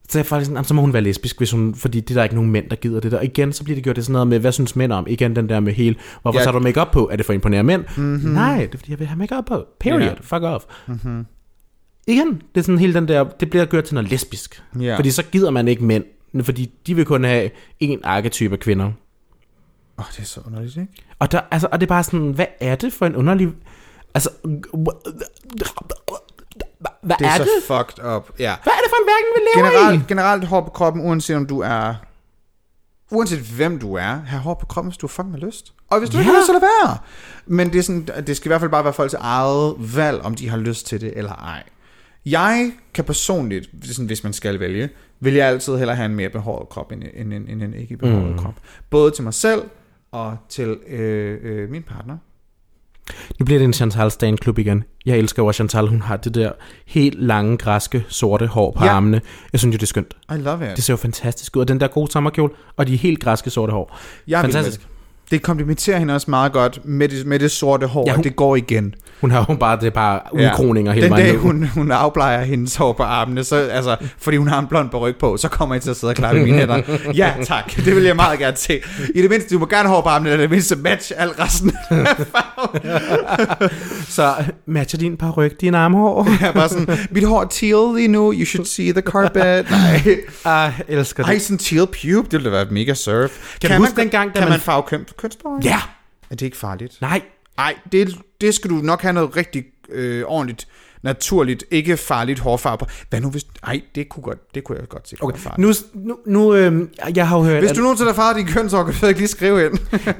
[0.10, 2.10] Så er jeg faktisk sådan, "Jamen, så må hun være lesbisk, hvis hun, fordi det
[2.10, 3.18] er der ikke nogen mænd, der gider det der.
[3.18, 5.08] Og igen, så bliver det gjort det sådan noget med, hvad synes mænd om?
[5.10, 6.43] Igen den der med hele, hvorfor Ja.
[6.43, 7.10] så du make på?
[7.12, 7.84] Er det for at imponere mænd?
[7.97, 8.32] Mm-hmm.
[8.32, 9.66] Nej, det er fordi, jeg vil have make på.
[9.80, 10.01] Period.
[10.01, 10.18] Yeah.
[10.22, 10.66] Fuck off.
[10.88, 11.26] Mm-hmm.
[12.08, 14.64] Igen, det er sådan hele den der, det bliver gjort til noget lesbisk.
[14.80, 14.97] Ja.
[14.97, 16.03] Fordi så gider man ikke mænd,
[16.43, 17.49] fordi de vil kun have
[17.80, 18.86] en arketype af kvinder.
[18.86, 18.91] Åh,
[19.97, 20.93] oh, det er så underligt, ikke?
[21.20, 23.49] Og, der, altså, og det er bare sådan, hvad er det for en underlig...
[24.14, 24.30] Altså,
[27.06, 27.64] hvad Det er, er så det?
[27.68, 28.30] fucked up.
[28.39, 28.56] Ja.
[28.64, 29.76] Hvad er det for en verden, vi lever i?
[29.76, 31.93] Generelt, generelt hår på kroppen, uanset om du er...
[33.12, 35.74] Uanset hvem du er, have hår på kroppen, hvis du fucking har lyst.
[35.89, 36.22] Og hvis du ja.
[36.22, 36.97] ikke har lyst, så lad være.
[37.45, 40.36] Men det, er sådan, det skal i hvert fald bare være folks eget valg, om
[40.36, 41.64] de har lyst til det eller ej.
[42.26, 44.89] Jeg kan personligt, er sådan, hvis man skal vælge,
[45.20, 47.97] vil jeg altid hellere have en mere behåret krop, end, end, end, end en ikke
[47.97, 48.38] behåret mm.
[48.38, 48.53] krop.
[48.89, 49.62] Både til mig selv
[50.12, 52.18] og til øh, øh, min partner.
[53.39, 54.84] Nu bliver det en Chantal Stan klub igen.
[55.06, 56.51] Jeg elsker jo, at Chantal hun har det der
[56.86, 58.91] helt lange, græske, sorte hår på Ja.
[58.91, 59.22] armene.
[59.53, 60.14] Jeg synes jo, det er skønt.
[60.32, 60.76] I love it.
[60.76, 61.62] Det ser jo fantastisk ud.
[61.62, 63.97] Og den der gode sommerkjole, og de helt græske, sorte hår.
[64.28, 64.82] Jeg fantastisk.
[65.32, 65.41] Det.
[65.41, 68.36] Komplementerer hende også meget godt med det, med det sorte hår, ja, Ja, hun, det
[68.36, 68.93] går igen.
[69.21, 71.41] Hun har jo bare, det bare udkroninger hele Den vejen dag, ned.
[71.41, 75.15] hun, hun afblejer hendes hår på armene, så, altså, fordi hun har en blond ryg
[75.19, 76.82] på, så kommer jeg til at sidde og klappe i mine hænder.
[77.15, 77.76] Ja, tak.
[77.76, 78.80] Det vil jeg meget gerne se.
[79.15, 81.71] I det mindste, du må gerne hår på armene, eller det mindste match al resten.
[84.09, 84.34] Så
[84.67, 86.28] matcher din par ryg, din armhår.
[86.45, 89.65] Er bare sådan, mit hår er teal lige nu, you should see the carpet.
[89.71, 90.17] Nej.
[90.45, 91.30] Ah, elsker det.
[91.30, 93.32] Ej, sådan teal pube, det ville da være mega surf.
[93.61, 94.84] Kan du huske dengang, da kan man, man- farve
[95.18, 95.63] kønsbehåring?
[95.63, 95.80] Ja.
[96.30, 97.01] Er det ikke farligt?
[97.01, 97.22] Nej,
[97.57, 100.68] Nej, det, det skal du nok have noget rigtig øh, ordentligt,
[101.03, 102.86] naturligt, ikke farligt hårfarve på.
[103.09, 103.43] Hvad nu hvis...
[103.63, 105.16] Ej, det kunne, godt, det kunne jeg godt se.
[105.22, 105.39] okay.
[105.57, 107.59] Nu, nu, nu øhm, jeg har jo hørt...
[107.61, 109.78] Hvis at- du nogensinde har farvet din kønshår, kan du ikke lige skrive ind.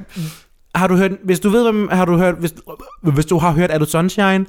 [0.74, 2.54] Har du hørt, hvis du ved, hvem, har du hørt, hvis,
[3.02, 4.46] hvis du har hørt Er du Sunshine,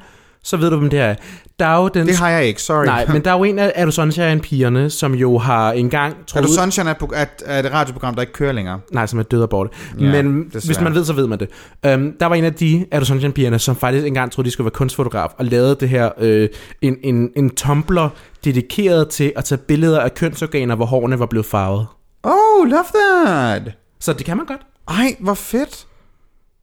[0.48, 1.16] så ved du, hvem det er.
[1.60, 2.08] Der er jo den...
[2.08, 2.86] det har jeg ikke, sorry.
[2.86, 6.24] Nej, men der er jo en af Er du Sunshine-pigerne, som jo har engang Er
[6.28, 6.46] troet...
[6.46, 8.80] du Sunshine er, er, er et radioprogram, der ikke kører længere?
[8.92, 9.70] Nej, som er død og borte.
[10.00, 10.62] Ja, men desværre.
[10.66, 11.50] hvis man ved, så ved man det.
[11.94, 14.66] Um, der var en af de Er du Sunshine-pigerne, som faktisk engang troede, de skulle
[14.66, 16.50] være kunstfotograf, og lavede det her, øh,
[16.82, 18.08] en, en, en Tumblr
[18.46, 21.86] dedikeret til at tage billeder af kønsorganer, hvor hårene var blevet farvet.
[22.24, 23.72] Oh, love that!
[24.00, 24.62] Så det kan man godt.
[24.88, 25.86] Ej, hvor fedt.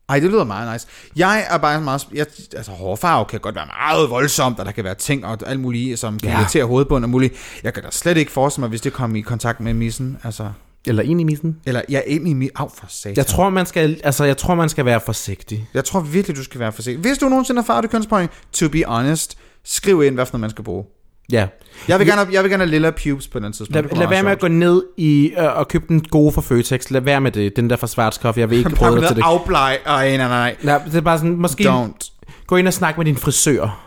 [0.08, 0.86] Ej, det lyder meget nice.
[1.16, 2.08] Jeg er bare meget...
[2.14, 2.26] Jeg,
[2.56, 5.98] altså, hårfarve kan godt være meget voldsomt, og der kan være ting og alt muligt,
[5.98, 6.40] som kan Ja.
[6.40, 7.34] irritere hovedbunden og muligt.
[7.62, 10.18] Jeg kan da slet ikke forestille mig, hvis det kom i kontakt med missen.
[10.24, 10.50] Altså,
[10.86, 11.56] Eller ind i missen.
[11.66, 12.50] eller jeg er ind i mit...
[12.56, 13.16] Af for satan.
[13.16, 15.68] Jeg tror, man skal, altså, jeg tror, man skal være forsigtig.
[15.74, 17.00] Jeg tror virkelig, du skal være forsigtig.
[17.00, 20.50] Hvis du nogensinde har farvet kønspoint, to be honest, skriv ind, hvad for noget man
[20.50, 20.84] skal bruge.
[21.32, 21.46] Ja.
[21.88, 23.74] Jeg vil gerne have, jeg vil gerne have lilla pubes på den tidspunkt.
[23.74, 26.40] Lad, Det lad være med at gå ned i øh, og købe den gode fra
[26.40, 26.90] Føtex.
[26.90, 27.56] Lad være med det.
[27.56, 28.38] Den der fra Schwarzkopf.
[28.38, 29.22] Jeg vil ikke med dig til det.
[29.24, 29.78] afblege.
[29.86, 30.56] Ej, nej, nej, nej.
[30.62, 32.10] Nej, det er bare sådan, måske Don't.
[32.46, 33.80] gå ind og snak med din frisør.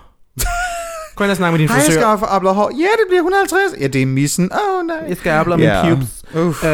[1.15, 2.07] gå ind og snak med din Hej, jeg skal frisør.
[2.07, 2.71] have hår.
[2.79, 3.81] Ja, det bliver 150.
[3.81, 4.51] Ja, det er missen.
[4.53, 4.95] Åh, oh, nej.
[5.09, 5.85] Jeg skal Ja.
[5.85, 5.95] yeah.
[5.97, 6.23] pubes.
[6.35, 6.63] Uff.
[6.63, 6.69] Uh,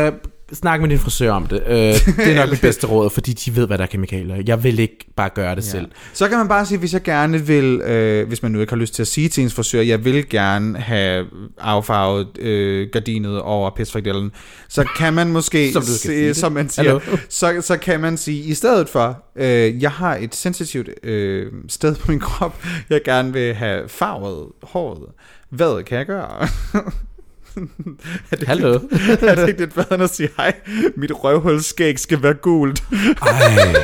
[0.53, 1.59] snak med din frisør om det.
[1.65, 4.43] Uh, det er nok mit bedste råd, fordi de ved, hvad der er kemikalier.
[4.47, 5.69] Jeg vil ikke bare gøre det ja.
[5.69, 5.87] selv.
[6.13, 8.77] Så kan man bare sige, hvis jeg gerne vil, øh, hvis man nu ikke har
[8.77, 11.25] lyst til at sige til ens frisør, jeg vil gerne have
[11.57, 14.31] affarvet øh, gardinet over pisfrikadellen,
[14.69, 16.99] så kan man måske, Som du se, som man siger,
[17.29, 21.95] så, så kan man sige, i stedet for, øh, jeg har et sensitivt øh, sted
[21.95, 25.09] på min krop, jeg gerne vil have farvet håret.
[25.49, 26.47] Hvad kan jeg gøre?
[28.31, 28.73] er det Hallo?
[28.73, 30.53] Ikke, er det ikke lidt bedre end at sige, hej,
[30.95, 32.83] mit røvhulskæg skal være gult?
[33.21, 33.75] Ej.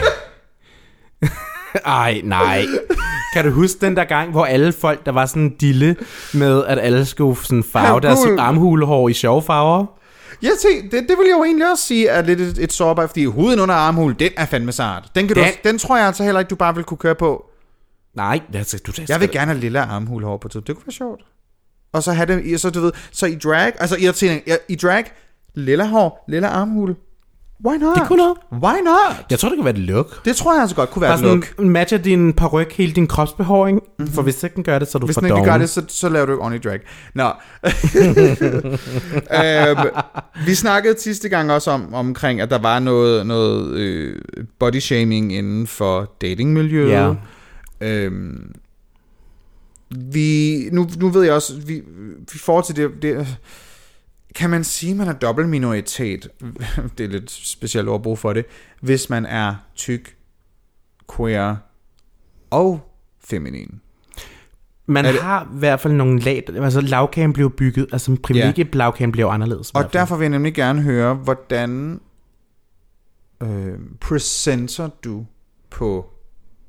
[1.86, 2.66] Ej, nej.
[3.34, 5.96] Kan du huske den der gang, hvor alle folk, der var sådan dille
[6.34, 9.86] med, at alle skulle sådan farve deres armhulehår i sjove farver?
[10.44, 13.10] Ja, se, det, det vil jeg jo egentlig også sige er lidt et, et sårbart,
[13.10, 15.04] fordi huden under armhul, den er fandme sart.
[15.16, 15.46] Den, kan den...
[15.46, 17.46] Du, Den- tror jeg altså heller ikke, du bare vil kunne køre på.
[18.16, 20.48] Nej, altså, du Jeg vil gerne have lille armhulhår på.
[20.48, 21.22] Det kunne være sjovt.
[21.94, 24.76] Og så have det, i- så du ved, så i drag, altså irriterende, ja, i
[24.76, 25.04] drag,
[25.56, 26.96] lille hår, lille armhul.
[27.66, 27.96] Why not?
[27.96, 28.38] Det kunne noget.
[28.64, 29.26] Why not?
[29.32, 30.26] Jeg tror, det kan være et look.
[30.26, 31.60] Det tror jeg altså godt kunne være et sådan look.
[31.60, 34.14] matcher din paryk hele din kropsbehåring, mm-hmm.
[34.14, 35.82] for hvis ikke den gør det, så er du Hvis den ikke gør det, så,
[35.88, 36.80] så laver du ikke ordentlig drag.
[37.16, 37.24] Nå.
[39.44, 39.88] øhm,
[40.46, 44.16] vi snakkede sidste gang også om omkring, at der var noget, noget øh,
[44.60, 46.90] body shaming inden for datingmiljøet.
[46.92, 47.14] Ja.
[47.82, 48.52] Øhm,
[49.90, 51.82] vi, nu, nu ved jeg også, vi,
[52.34, 53.38] vi får til det, det,
[54.36, 56.28] kan man sige, at man er dobbelt minoritet?
[56.98, 58.46] Det er lidt specielt ord at bruge for det.
[58.82, 60.16] Hvis man er tyk,
[61.16, 61.56] queer
[62.50, 63.82] og feminin.
[64.86, 69.12] Man Er det- har i hvert fald nogle lag, altså lavkagen blev bygget, altså privilegie-lavkagen
[69.12, 69.70] blev anderledes.
[69.70, 72.00] i hvert Og derfor vil jeg nemlig gerne høre, hvordan
[73.44, 75.26] øh, presenter du
[75.70, 76.10] på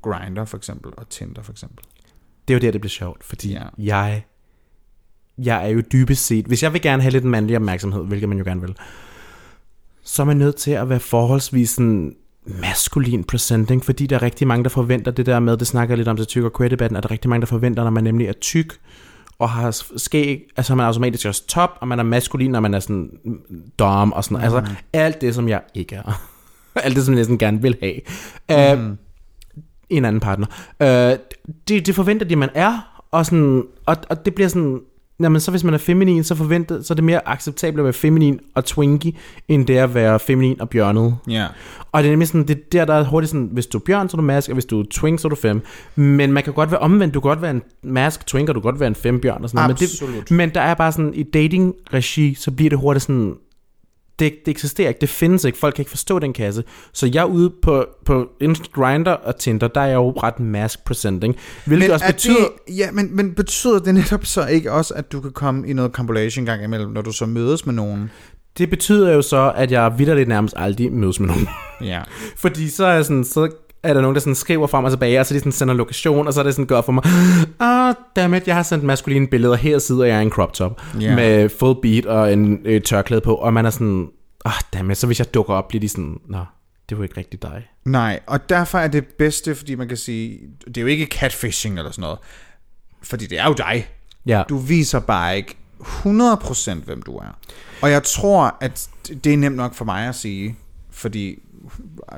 [0.02, 1.84] Grindr for eksempel, og Tinder for eksempel?
[2.50, 3.62] Det er jo der, det bliver sjovt, fordi Ja.
[3.78, 4.24] jeg,
[5.38, 8.38] jeg er jo dybest set, hvis jeg vil gerne have lidt mandlig opmærksomhed, hvilket man
[8.38, 8.74] jo gerne vil,
[10.04, 12.14] så er man nødt til at være forholdsvis sådan
[12.46, 16.08] maskulin presenting, fordi der er rigtig mange, der forventer det der med, det snakker lidt
[16.08, 18.04] om til tyk og queer debatten, at der er rigtig mange, der forventer, når man
[18.04, 18.78] nemlig er tyk,
[19.38, 22.74] og har skæg, altså man er automatisk også top, og man er maskulin, når man
[22.74, 23.10] er sådan
[23.78, 24.56] dom og sådan noget.
[24.64, 26.22] Altså alt det, som jeg ikke er.
[26.84, 28.00] alt det, som jeg næsten gerne vil have.
[28.78, 28.90] Mm.
[28.90, 28.96] Uh,
[29.90, 30.46] en anden partner.
[30.80, 31.18] Uh,
[31.68, 34.80] det, det forventer de, man er, og, sådan, og, og det bliver sådan,
[35.20, 37.92] jamen så hvis man er feminin, så, forventer, så er det mere acceptabelt at være
[37.92, 39.12] feminin og twinkie,
[39.48, 41.16] end det at være feminin og bjørnet.
[41.28, 41.46] Ja.
[41.92, 43.82] Og det er nemlig sådan, det er der, der er hurtigt sådan, hvis du er
[43.82, 45.62] bjørn, så er du mask, og hvis du er twink, så er du fem.
[45.94, 48.60] Men man kan godt være omvendt, du kan godt være en mask twink, og du
[48.60, 49.80] kan godt være en fem bjørn og sådan noget.
[49.80, 50.28] Men, Absolut.
[50.28, 53.34] det, men der er bare sådan, i dating-regi, så bliver det hurtigt sådan,
[54.20, 56.64] det, det eksisterer ikke, det findes ikke, folk kan ikke forstå den kasse.
[56.92, 58.28] Så jeg er ude på, på
[58.72, 62.34] Grindr og Tinder, der er jeg jo ret mask presenting, hvilket Men også er betyder...
[62.34, 65.72] Det, ja, men, men betyder det netop så ikke også, at du kan komme i
[65.72, 68.10] noget compilation gang imellem, når du så mødes med nogen?
[68.58, 71.48] Det betyder jo så, at jeg vidderligt nærmest aldrig mødes med nogen.
[71.84, 72.00] Ja.
[72.42, 73.50] Fordi så er, jeg sådan, så
[73.82, 76.26] er der nogen, der sådan skriver frem og tilbage, og så de sådan sender lokation,
[76.26, 77.04] og så er det sådan gør for mig,
[77.60, 81.14] ah, dammit, jeg har sendt maskuline billeder, her sidder jeg i en crop top, Ja.
[81.16, 84.08] med full beat og en øh, tørklæde på, og man er sådan,
[84.44, 86.44] ah, dammit, så hvis jeg dukker op, bliver de sådan, nå,
[86.88, 87.68] det var ikke rigtig dig.
[87.84, 91.78] Nej, og derfor er det bedste, fordi man kan sige, det er jo ikke catfishing
[91.78, 92.18] eller sådan noget,
[93.02, 93.88] fordi det er jo dig.
[94.26, 97.38] Ja, Du viser bare ikke 100% hvem du er.
[97.82, 98.88] Og jeg tror, at
[99.24, 100.56] det er nemt nok for mig at sige,
[100.90, 101.38] fordi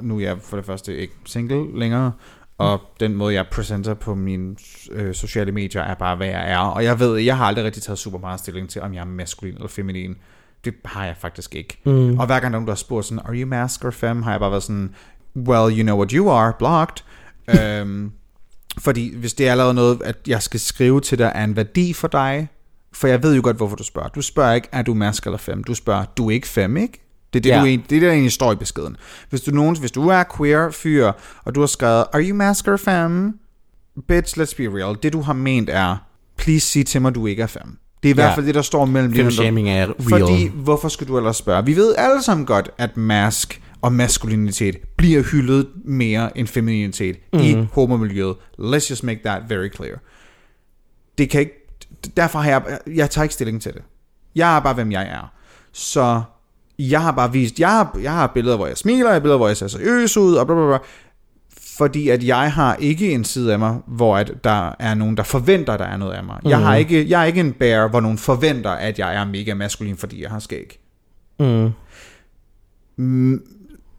[0.03, 2.13] nu er jeg for det første ikke single længere,
[2.59, 4.57] og den måde, jeg presenter på mine
[4.91, 6.59] øh, sociale medier, er bare, hvad jeg er.
[6.59, 9.05] Og jeg ved, jeg har aldrig rigtig taget super meget stilling til, om jeg er
[9.05, 10.17] maskulin eller feminin.
[10.65, 11.79] Det har jeg faktisk ikke.
[11.85, 12.19] Mm.
[12.19, 14.23] Og hver gang der er nogen, der har spurgt sådan, are you mask or fem,
[14.23, 14.95] har jeg bare været sådan,
[15.37, 17.05] well, you know what you are, blocked.
[17.81, 18.13] øhm,
[18.79, 21.93] fordi hvis det er allerede noget, at jeg skal skrive til dig, er en værdi
[21.93, 22.49] for dig,
[22.93, 24.09] for jeg ved jo godt, hvorfor du spørger.
[24.09, 25.65] Du spørger ikke, er du mask eller fem?
[25.65, 27.02] Du spørger, du er ikke fem, ikke?
[27.33, 27.77] Det er det, Ja.
[27.77, 28.97] du, det, er der egentlig står i beskeden.
[29.31, 31.13] Hvis du, nogen, hvis du er queer fyr,
[31.45, 33.39] og du har skrevet, are you mask or fem?
[34.09, 34.97] Bitch, let's be real.
[35.03, 35.97] Det du har ment er,
[36.37, 37.79] please sig til mig, du ikke er fem.
[38.03, 38.35] Det er i hvert Ja.
[38.35, 39.31] fald det, der står mellem linjerne.
[39.31, 39.95] Femshaming er real.
[40.09, 41.65] Fordi, hvorfor skal du ellers spørge?
[41.65, 47.39] Vi ved alle sammen godt, at mask og maskulinitet bliver hyldet mere end femininitet mm.
[47.39, 48.37] i homomiljøet.
[48.59, 49.97] Let's just make that very clear.
[51.19, 51.67] Det kan ikke,
[52.17, 53.83] derfor har jeg, jeg tager ikke stilling til det.
[54.35, 55.33] Jeg er bare, hvem jeg er.
[55.73, 56.23] Så
[56.79, 59.37] jeg har bare vist, jeg har, jeg har billeder, hvor jeg smiler, jeg har billeder,
[59.37, 60.79] hvor jeg ser seriøs ud, og bla bla bla.
[61.77, 65.23] Fordi at jeg har ikke en side af mig, hvor at der er nogen, der
[65.23, 66.41] forventer, der er noget af mig.
[66.45, 69.55] Jeg, har ikke, jeg er ikke en bear, hvor nogen forventer, at jeg er mega
[69.55, 70.79] maskulin, fordi jeg har skæg.
[72.99, 73.43] Mm.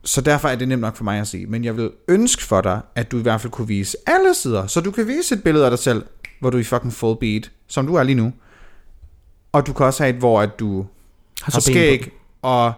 [0.04, 1.48] Så derfor er det nemt nok for mig at sige.
[1.48, 4.68] Men jeg vil ønske for dig, at du i hvert fald kunne vise alle sider.
[4.68, 6.06] Så du kan vise et billede af dig selv,
[6.40, 8.34] hvor du er i fucking full beat, som du er lige nu.
[9.52, 10.86] Og du kan også have et, hvor at du
[11.42, 12.12] har, har skæg
[12.44, 12.74] og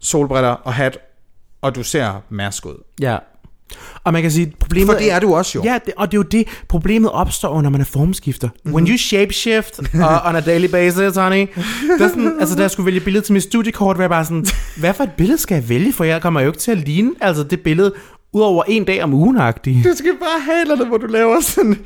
[0.00, 0.98] solbriller og hat,
[1.62, 2.84] og du ser mask ud.
[3.00, 3.18] Ja.
[4.04, 5.64] Og man kan sige, problemet For det er du også jo.
[5.64, 8.48] Ja, det, og det er jo det, problemet opstår, når man er formskifter.
[8.48, 8.74] Mm-hmm.
[8.74, 11.46] When you shapeshift uh, on a daily basis, honey.
[11.98, 14.24] Det er sådan, altså, da jeg skulle vælge billede til mit studiekort, var jeg bare
[14.24, 14.46] sådan,
[14.76, 17.12] hvad for et billede skal jeg vælge, for jeg kommer jo ikke til at ligne
[17.20, 17.92] altså, det billede,
[18.32, 19.88] udover en dag om ugen -agtigt.
[19.90, 21.78] Du skal bare have eller andet, hvor du laver sådan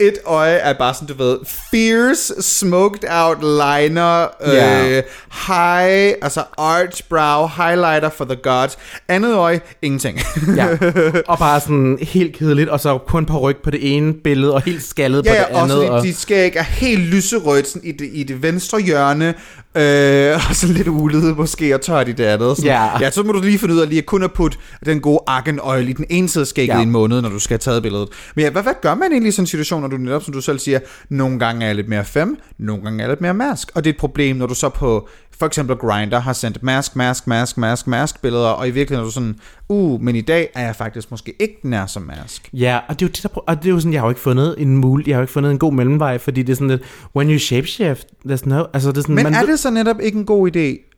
[0.00, 1.38] et øje er bare sådan, du ved,
[1.70, 4.88] fierce, smoked out liner, Ja.
[4.88, 5.02] øh,
[5.46, 8.78] high, altså arch brow, highlighter for the gods.
[9.08, 10.18] Andet øje, ingenting.
[10.56, 10.68] Ja.
[11.28, 14.62] Og bare sådan helt kedeligt, og så kun på ryg på det ene billede, og
[14.62, 15.76] helt skaldet ja, på ja, det andet.
[15.76, 16.02] også og...
[16.02, 19.34] dit, dit skæg er helt lyserødt sådan i, det, i det venstre hjørne,
[19.74, 22.56] øh, og så lidt ulet måske, og tørt i det andet.
[22.56, 22.98] Sådan, Ja.
[23.00, 25.20] ja, så må du lige finde ud af lige at kun at putte den gode
[25.26, 26.78] argan oil i den ene side skægget Ja.
[26.78, 28.08] i en måned, når du skal have taget billedet.
[28.34, 30.32] Men ja, hvad, hvad gør man egentlig i sådan en situation, når du netop, som
[30.32, 30.78] du selv siger,
[31.10, 33.70] nogle gange er jeg lidt mere fem, nogle gange er jeg lidt mere mask.
[33.74, 35.08] Og det er et problem, når du så på
[35.40, 39.08] for eksempel Grindr har sendt mask, mask, mask, mask, mask billeder, og i virkeligheden er
[39.08, 39.38] du sådan,
[39.68, 42.50] uh, men i dag er jeg faktisk måske ikke nær som mask.
[42.52, 44.10] Ja, og det er jo det, der, og det er jo sådan, jeg har jo
[44.10, 46.56] ikke fundet en mul, jeg har jo ikke fundet en god mellemvej, fordi det er
[46.56, 46.82] sådan lidt,
[47.16, 50.00] when you shapeshift, there's no, altså det er sådan, Men man er det så netop
[50.00, 50.96] ikke en god idé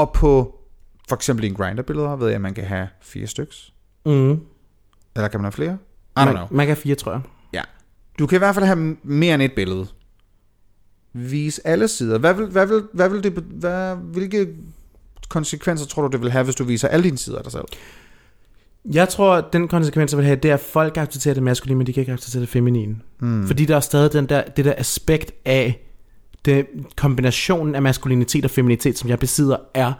[0.00, 0.58] at på
[1.08, 3.72] for eksempel i en Grindr-billeder, ved jeg, at man kan have fire styks?
[4.06, 4.40] Mm.
[5.16, 5.72] Eller kan man have flere?
[5.72, 6.46] I don't Man, know.
[6.50, 7.20] man kan have fire, tror jeg.
[7.52, 7.62] Ja.
[8.18, 9.86] Du kan i hvert fald have mere end et billede.
[11.12, 12.18] Vis alle sider.
[12.18, 14.48] Hvad vil, hvad vil, hvad vil det, hvad, hvilke
[15.28, 17.64] konsekvenser tror du, det vil have, hvis du viser alle dine sider af dig selv?
[18.84, 21.78] Jeg tror, at den konsekvens, jeg vil have, det er, at folk accepterer det maskuline,
[21.78, 22.96] men de kan ikke acceptere det feminine.
[23.20, 23.46] Mm.
[23.46, 25.86] Fordi der er stadig den der, det der aspekt af
[26.44, 29.92] det, kombinationen af maskulinitet og feminitet, som jeg besidder, er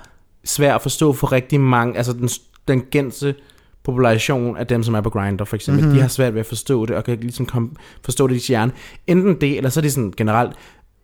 [0.44, 2.28] svær at forstå for rigtig mange, altså den,
[2.68, 3.34] den gense
[3.82, 5.96] population af dem, som er på Grindr for eksempel, mm-hmm.
[5.96, 8.46] de har svært ved at forstå det, og kan ligesom kom, forstå det i deres
[8.46, 8.72] hjerne.
[9.06, 10.52] Enten det, eller så er det sådan generelt,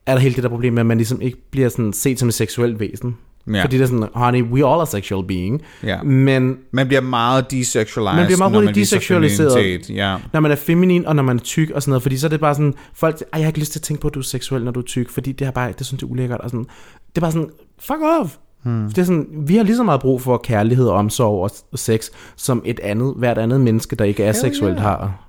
[0.09, 2.29] er der hele det der problem med, at man ligesom ikke bliver sådan set som
[2.29, 3.17] et seksuelt væsen.
[3.53, 3.65] Ja.
[3.65, 5.63] Fordi det er sådan, honey, we all are sexual being.
[5.83, 6.03] Ja.
[6.03, 9.91] Men Man bliver meget desexualized, Man bliver meget når man feminitet.
[9.91, 10.17] Ja.
[10.33, 12.29] når man er feminin, og når man er tyk og sådan noget, fordi så er
[12.29, 14.19] det bare sådan, folk, ej, jeg har ikke lyst til at tænke på, at du
[14.19, 16.41] er seksuel, når du er tyk, fordi det er bare, det synes det er ulækkert,
[16.41, 16.67] og sådan,
[17.09, 18.37] det er bare sådan, fuck off.
[18.63, 18.89] Hmm.
[18.89, 21.79] Det er sådan, vi har lige så meget brug for kærlighed og omsorg og, og
[21.79, 24.83] sex, som et andet, hvert andet menneske, der ikke er Hell seksuelt yeah.
[24.83, 25.25] har.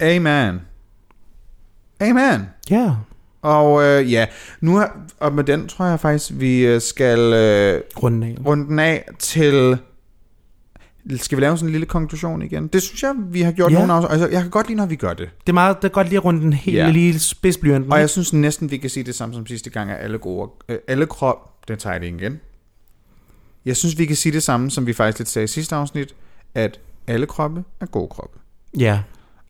[0.00, 0.60] Amen.
[2.00, 2.46] Amen.
[2.70, 2.76] Ja.
[2.76, 2.90] Yeah.
[3.46, 4.26] Og øh, ja,
[4.60, 8.36] nu har, og med den tror jeg faktisk, vi øh, skal øh, Runden af.
[8.46, 9.78] runde den af til...
[11.16, 12.66] Skal vi lave sådan en lille konklusion igen?
[12.66, 13.78] Det synes jeg, vi har gjort Ja.
[13.78, 14.12] nogle afsnit.
[14.12, 15.28] Altså, jeg kan godt lide, når vi gør det.
[15.40, 16.90] Det er meget, det er godt lige at runde den helt Ja.
[16.90, 17.92] lige spidsblyanten.
[17.92, 20.50] Og jeg synes næsten, vi kan sige det samme som sidste gang, at alle gode...
[20.68, 21.68] Øh, alle krop...
[21.68, 22.40] Den tager jeg det igen.
[23.64, 26.14] Jeg synes, vi kan sige det samme, som vi faktisk lidt sagde i sidste afsnit,
[26.54, 28.38] at alle kroppe er gode kroppe.
[28.78, 29.00] Ja.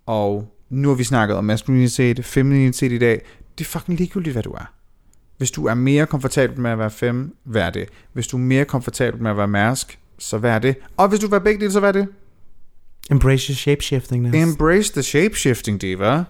[0.07, 3.23] Og nu har vi snakket om maskulinitet, femininitet i dag.
[3.59, 4.73] Det er fucking ligegyldigt, hvad du er.
[5.39, 7.89] Hvis du er mere komfortabel med at være fem, vær det.
[8.13, 10.77] Hvis du er mere komfortabel med at være mærsk, så vær det.
[10.97, 12.09] Og hvis du vil begge dele, så vær det.
[13.11, 14.35] Embrace your shapeshifting.
[14.37, 16.25] Embrace the shapeshifting, diva.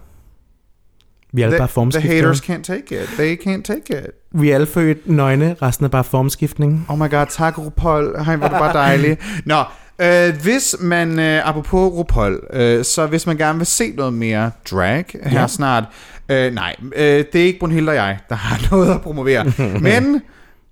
[1.33, 2.15] Vi er alle The, bare the formskiftere.
[2.15, 3.09] haters can't take it.
[3.09, 4.07] They can't take it.
[4.41, 6.87] Vi er alle født nøgne, resten er bare formskiftning.
[6.89, 8.19] Oh my god, tak RuPaul.
[8.25, 9.19] Hej, er du bare dejlig.
[9.45, 9.65] Nå,
[9.99, 14.51] øh, hvis man, øh, apropos RuPaul, øh, så hvis man gerne vil se noget mere
[14.71, 15.47] drag her Ja.
[15.47, 15.85] snart,
[16.29, 19.53] øh, nej, øh, det er ikke Brunhilde og jeg, der har noget at promovere.
[19.81, 20.23] Men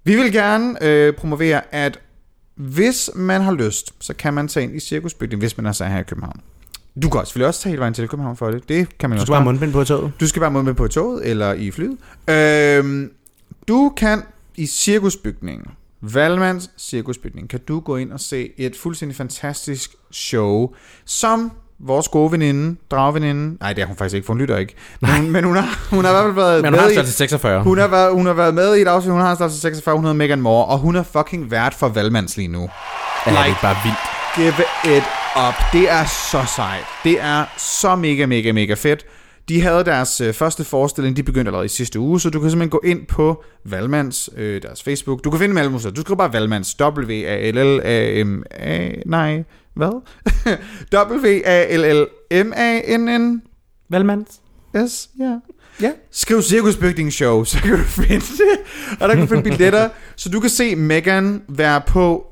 [0.04, 1.98] vi vil gerne øh, promovere, at
[2.56, 5.84] hvis man har lyst, så kan man tage ind i cirkusbygningen, hvis man er så
[5.84, 6.40] her i København.
[7.02, 8.68] Du kan også selvfølgelig også tage hele vejen til København for det.
[8.68, 10.12] Det kan man Du også skal bare mundbind på toget.
[10.20, 11.96] Du skal bare med på toget eller i flyet.
[12.28, 13.10] Øhm,
[13.68, 14.22] du kan
[14.56, 15.66] i cirkusbygningen,
[16.14, 20.68] Valmands cirkusbygning, kan du gå ind og se et fuldstændig fantastisk show,
[21.04, 24.74] som vores gode veninde, dragveninde, nej det er hun faktisk ikke, for hun lytter ikke,
[25.00, 26.94] men, men hun, har, hun har i hvert fald været Men med hun har i,
[26.94, 27.62] størrelse 46.
[27.62, 30.04] hun har, været, hun har været med i et afsnit, hun har størrelse 46, hun
[30.04, 32.60] hedder Megan Moore, og hun er fucking vært for Valmands lige nu.
[33.26, 33.98] Ja, det er like- bare vildt.
[34.36, 35.04] Give it
[35.48, 35.54] up.
[35.72, 36.84] Det er så sejt.
[37.04, 39.06] Det er så mega, mega, mega fedt.
[39.48, 42.50] De havde deres øh, første forestilling, de begyndte allerede i sidste uge, så du kan
[42.50, 45.24] simpelthen gå ind på Valmands, øh, deres Facebook.
[45.24, 45.94] Du kan finde steder.
[45.94, 50.02] Du skriver bare Valmands, w a l l a m a nej, hvad?
[50.92, 52.06] w a l l
[52.44, 53.42] m a n n
[53.90, 54.40] Valmands.
[54.88, 55.38] s ja.
[55.80, 55.92] Ja.
[56.10, 58.58] Skriv Cirkusbygning Show, så kan du finde det.
[59.00, 62.26] Og der kan du finde billetter, så du kan se Megan være på,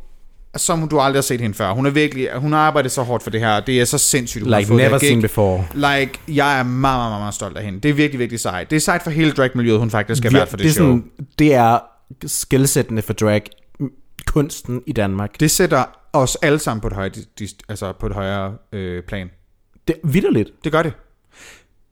[0.57, 1.73] som du aldrig har set hende før.
[1.73, 3.61] Hun er virkelig, hun har arbejdet så hårdt for det her.
[3.61, 5.65] Det er så sindssygt, hun har Like fået det never seen before.
[5.75, 7.81] Like, jeg er meget, meget, meget, stolt af hende.
[7.81, 8.71] Det er virkelig, virkelig sejt.
[8.71, 10.87] Det er sejt for hele dragmiljøet, hun faktisk skal være for det, det er show.
[10.87, 11.79] sådan, det er
[12.27, 13.43] skældsættende for drag
[14.27, 15.41] kunsten i Danmark.
[15.41, 17.13] Det sætter os alle sammen på et højere,
[17.69, 19.31] altså på et højere øh, plan.
[19.89, 20.51] Det er vidderligt.
[20.65, 20.93] Det gør det.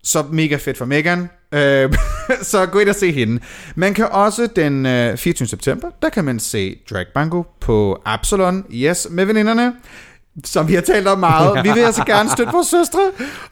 [0.04, 1.30] Så mega fedt for Megan.
[1.54, 1.92] Øh,
[2.42, 3.40] så gå ind og se hende.
[3.74, 5.48] Man kan også den øh, 24.
[5.48, 8.64] september, der kan man se Drag Bango på Absalon.
[8.72, 9.72] Yes, med veninderne.
[10.44, 11.64] Som vi har talt om meget.
[11.64, 12.98] Vi vil altså gerne støtte vores søstre.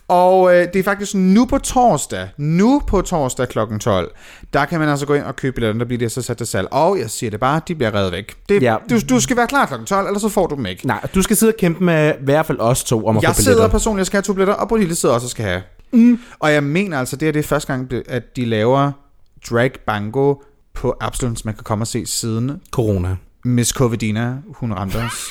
[0.08, 2.28] Og øh, det er faktisk nu på torsdag.
[2.36, 3.58] Nu på torsdag kl.
[3.80, 4.10] 12.
[4.52, 5.80] Der kan man altså gå ind og købe billetterne.
[5.80, 6.68] Der bliver det så sat til salg.
[6.70, 8.34] Og jeg siger det bare, de bliver revet væk.
[8.48, 8.76] Det, Ja.
[8.90, 9.74] du, du skal være klar kl.
[9.86, 10.86] 12, ellers så får du dem ikke.
[10.86, 13.30] Nej, du skal sidde og kæmpe med i hvert fald os to om at Jeg
[13.30, 13.52] få billetter.
[13.54, 15.62] sidder personligt og skal have to billetter, og Brunhilde sidder også og skal have.
[15.92, 16.18] Mm.
[16.38, 18.92] Og jeg mener altså, det er det er første gang, at de laver
[19.50, 20.34] drag bango
[20.74, 23.16] på Absalon, som man kan komme og se siden Corona.
[23.44, 25.28] Miss Covidina, hun ramte os.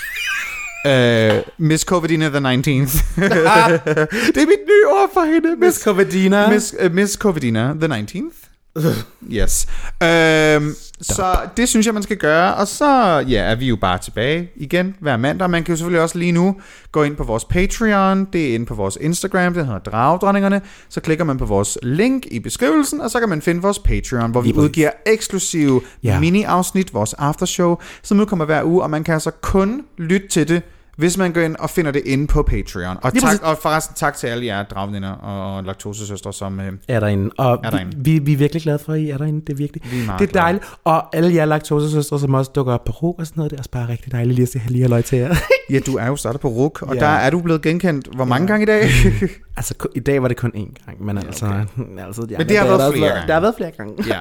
[0.86, 3.22] uh, Miss Covidina the 19th.
[4.36, 5.56] det er mit nye ord for hende.
[5.56, 6.50] Miss, Covadina.
[6.50, 8.47] Miss, uh, Miss Covidina the 19th.
[9.32, 9.68] Yes.
[10.04, 12.56] Øhm, så det synes jeg, man skal gøre.
[12.56, 12.86] Og så
[13.30, 15.50] ja, er vi jo bare tilbage igen hver mandag.
[15.50, 16.56] Man kan jo selvfølgelig også lige nu
[16.92, 18.26] gå ind på vores Patreon.
[18.34, 19.54] Det er inde på vores Instagram.
[19.54, 20.62] Det hedder Dragdronningerne.
[20.90, 24.32] Så klikker man på vores link i beskrivelsen, og så kan man finde vores Patreon,
[24.32, 26.20] hvor vi Lige udgiver eksklusive Ja.
[26.20, 30.48] mini-afsnit, vores aftershow, som nu kommer hver uge, og man kan altså kun lytte til
[30.48, 30.62] det,
[30.98, 32.98] hvis man går ind og finder det inde på Patreon.
[33.02, 36.60] Og, tak, og forresten tak til alle jer dragveninder og laktosesøstre, som...
[36.60, 37.30] Øh, er derinde.
[37.38, 37.92] Og Er derinde.
[37.98, 39.42] Vi, vi er virkelig glade for, at I er derinde.
[39.42, 39.84] Det er virkelig.
[39.92, 40.64] Vi er det er dejligt.
[40.84, 43.62] Og alle jer laktosesøstre, som også dukker op på RUG og sådan noget, det er
[43.62, 45.36] også bare rigtig dejligt lige at se lige halløj til jer.
[45.70, 47.00] Ja, du er jo startet på RUK, og Ja.
[47.00, 48.82] der er du blevet genkendt hvor mange gange i dag?
[49.58, 51.46] altså, i dag var det kun én gang, men altså...
[52.08, 53.28] altså ja, Men det har der været også flere gange.
[53.28, 53.94] Der har været flere gange.
[54.08, 54.20] ja.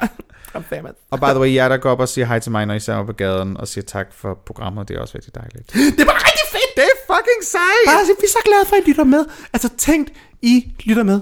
[0.52, 0.92] Goddammit.
[1.10, 2.80] Og by the way, jer der går op og siger hej til mig, når I
[2.80, 5.72] ser på gaden, og siger tak for programmet, det er også rigtig dejligt.
[5.98, 6.65] Det bare rigtig fedt!
[6.76, 7.62] Det er fucking sejt!
[7.86, 9.24] Bare, vi er så glade for, at I lytter med.
[9.52, 10.08] Altså, tænk,
[10.42, 11.20] I lytter med.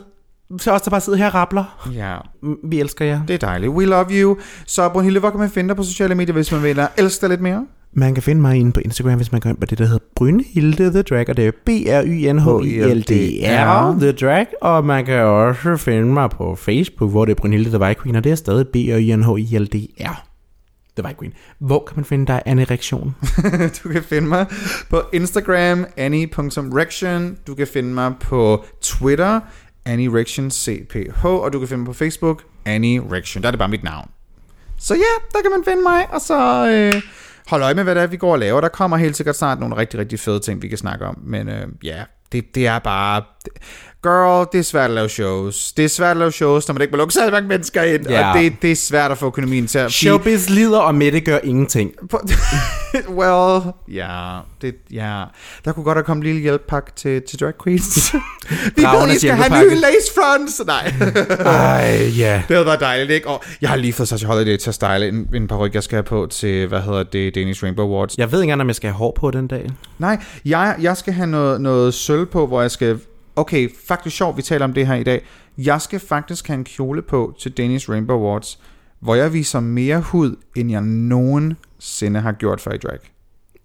[0.58, 1.88] Så os, der bare sidder her og rappler.
[1.94, 2.16] Ja,
[2.64, 3.20] Vi elsker jer.
[3.28, 3.72] det er dejligt.
[3.72, 4.36] We love you.
[4.66, 7.28] Så Brunhilde, hvor kan man finde dig på sociale medier, hvis man vil elske dig
[7.28, 7.66] lidt mere?
[7.96, 10.04] Man kan finde mig inde på Instagram, hvis man går ind på det, der hedder
[10.16, 16.30] Brynhilde The Drag, og det er B-R-Y-N-H-I-L-D-R The Drag, og man kan også finde mig
[16.30, 20.33] på Facebook, hvor det er Brynhilde The Queen, og det er stadig B-R-Y-N-H-I-L-D-R
[20.96, 21.32] The White Queen.
[21.58, 23.16] Hvor kan man finde dig, Anne Reaktion?
[23.84, 24.46] Du kan finde mig
[24.90, 27.38] på Instagram, annie.rection.
[27.46, 29.40] Du kan finde mig på Twitter,
[29.84, 31.24] annierectioncph.
[31.24, 33.42] Og du kan finde mig på Facebook, Annie Rection.
[33.42, 34.10] Der er det bare mit navn.
[34.78, 37.02] Så ja, der kan man finde mig, og så øh,
[37.46, 38.60] hold øje med, hvad det er, vi går og laver.
[38.60, 41.18] Der kommer helt sikkert snart nogle rigtig, rigtig fede ting, vi kan snakke om.
[41.22, 43.22] Men øh, ja, det, det er bare
[44.04, 45.72] girl, det er svært at lave shows.
[45.72, 48.08] Det er svært at lave shows, når man ikke må lukke så mange mennesker ind,
[48.08, 48.32] Ja.
[48.32, 49.92] og det, det er svært at få økonomien til at...
[49.92, 51.92] Showbiz lider, og Mette gør ingenting.
[53.18, 55.22] well, ja, det, ja.
[55.64, 58.14] Der kunne godt have kommet en lille hjælppakke til, til drag queens.
[58.76, 60.62] Vi ved, I skal have nye lace fronts.
[60.66, 60.92] Nej.
[61.40, 62.34] Ej, ja.
[62.48, 63.28] Det havde været dejligt, ikke?
[63.28, 65.96] Og jeg har lige fået Sasha Holiday til at style en, en paryk, jeg skal
[65.96, 68.18] have på til, hvad hedder det, Danish Rainbow Awards.
[68.18, 69.70] Jeg ved ikke engang, om jeg skal have hår på den dag.
[69.98, 72.98] Nej, jeg, jeg skal have noget, noget sølv på, hvor jeg skal...
[73.36, 75.24] Okay, faktisk sjovt, vi taler om det her i dag.
[75.58, 78.60] Jeg skal faktisk have en kjole på til Danish Rainbow Awards,
[79.00, 82.98] hvor jeg viser mere hud, end jeg nogensinde har gjort før i drag.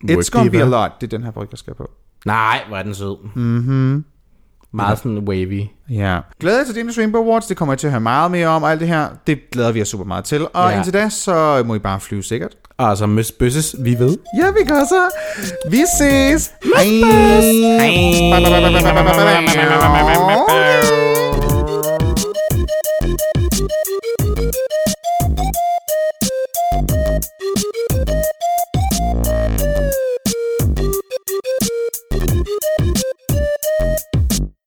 [0.03, 0.91] It's gonna be a lot.
[1.01, 1.91] Det er den her paryk, jeg skal på.
[2.25, 3.17] Nej, hvor er den sød.
[3.35, 4.05] Mhm.
[4.73, 5.63] Meget sådan wavy.
[5.89, 6.19] Ja.
[6.39, 7.45] Glæder jeg til Danish Rainbow Awards.
[7.45, 9.07] Det kommer jeg til at høre meget mere om, alt det her.
[9.27, 10.47] Det glæder vi os super meget til.
[10.53, 10.75] Og ja.
[10.75, 12.55] indtil da, så må I bare flyve sikkert.
[12.77, 14.17] Og så møs bøsses, vi ved.
[14.37, 15.09] Ja, vi gør så.
[15.69, 16.51] Vi ses.
[16.75, 16.85] Hej.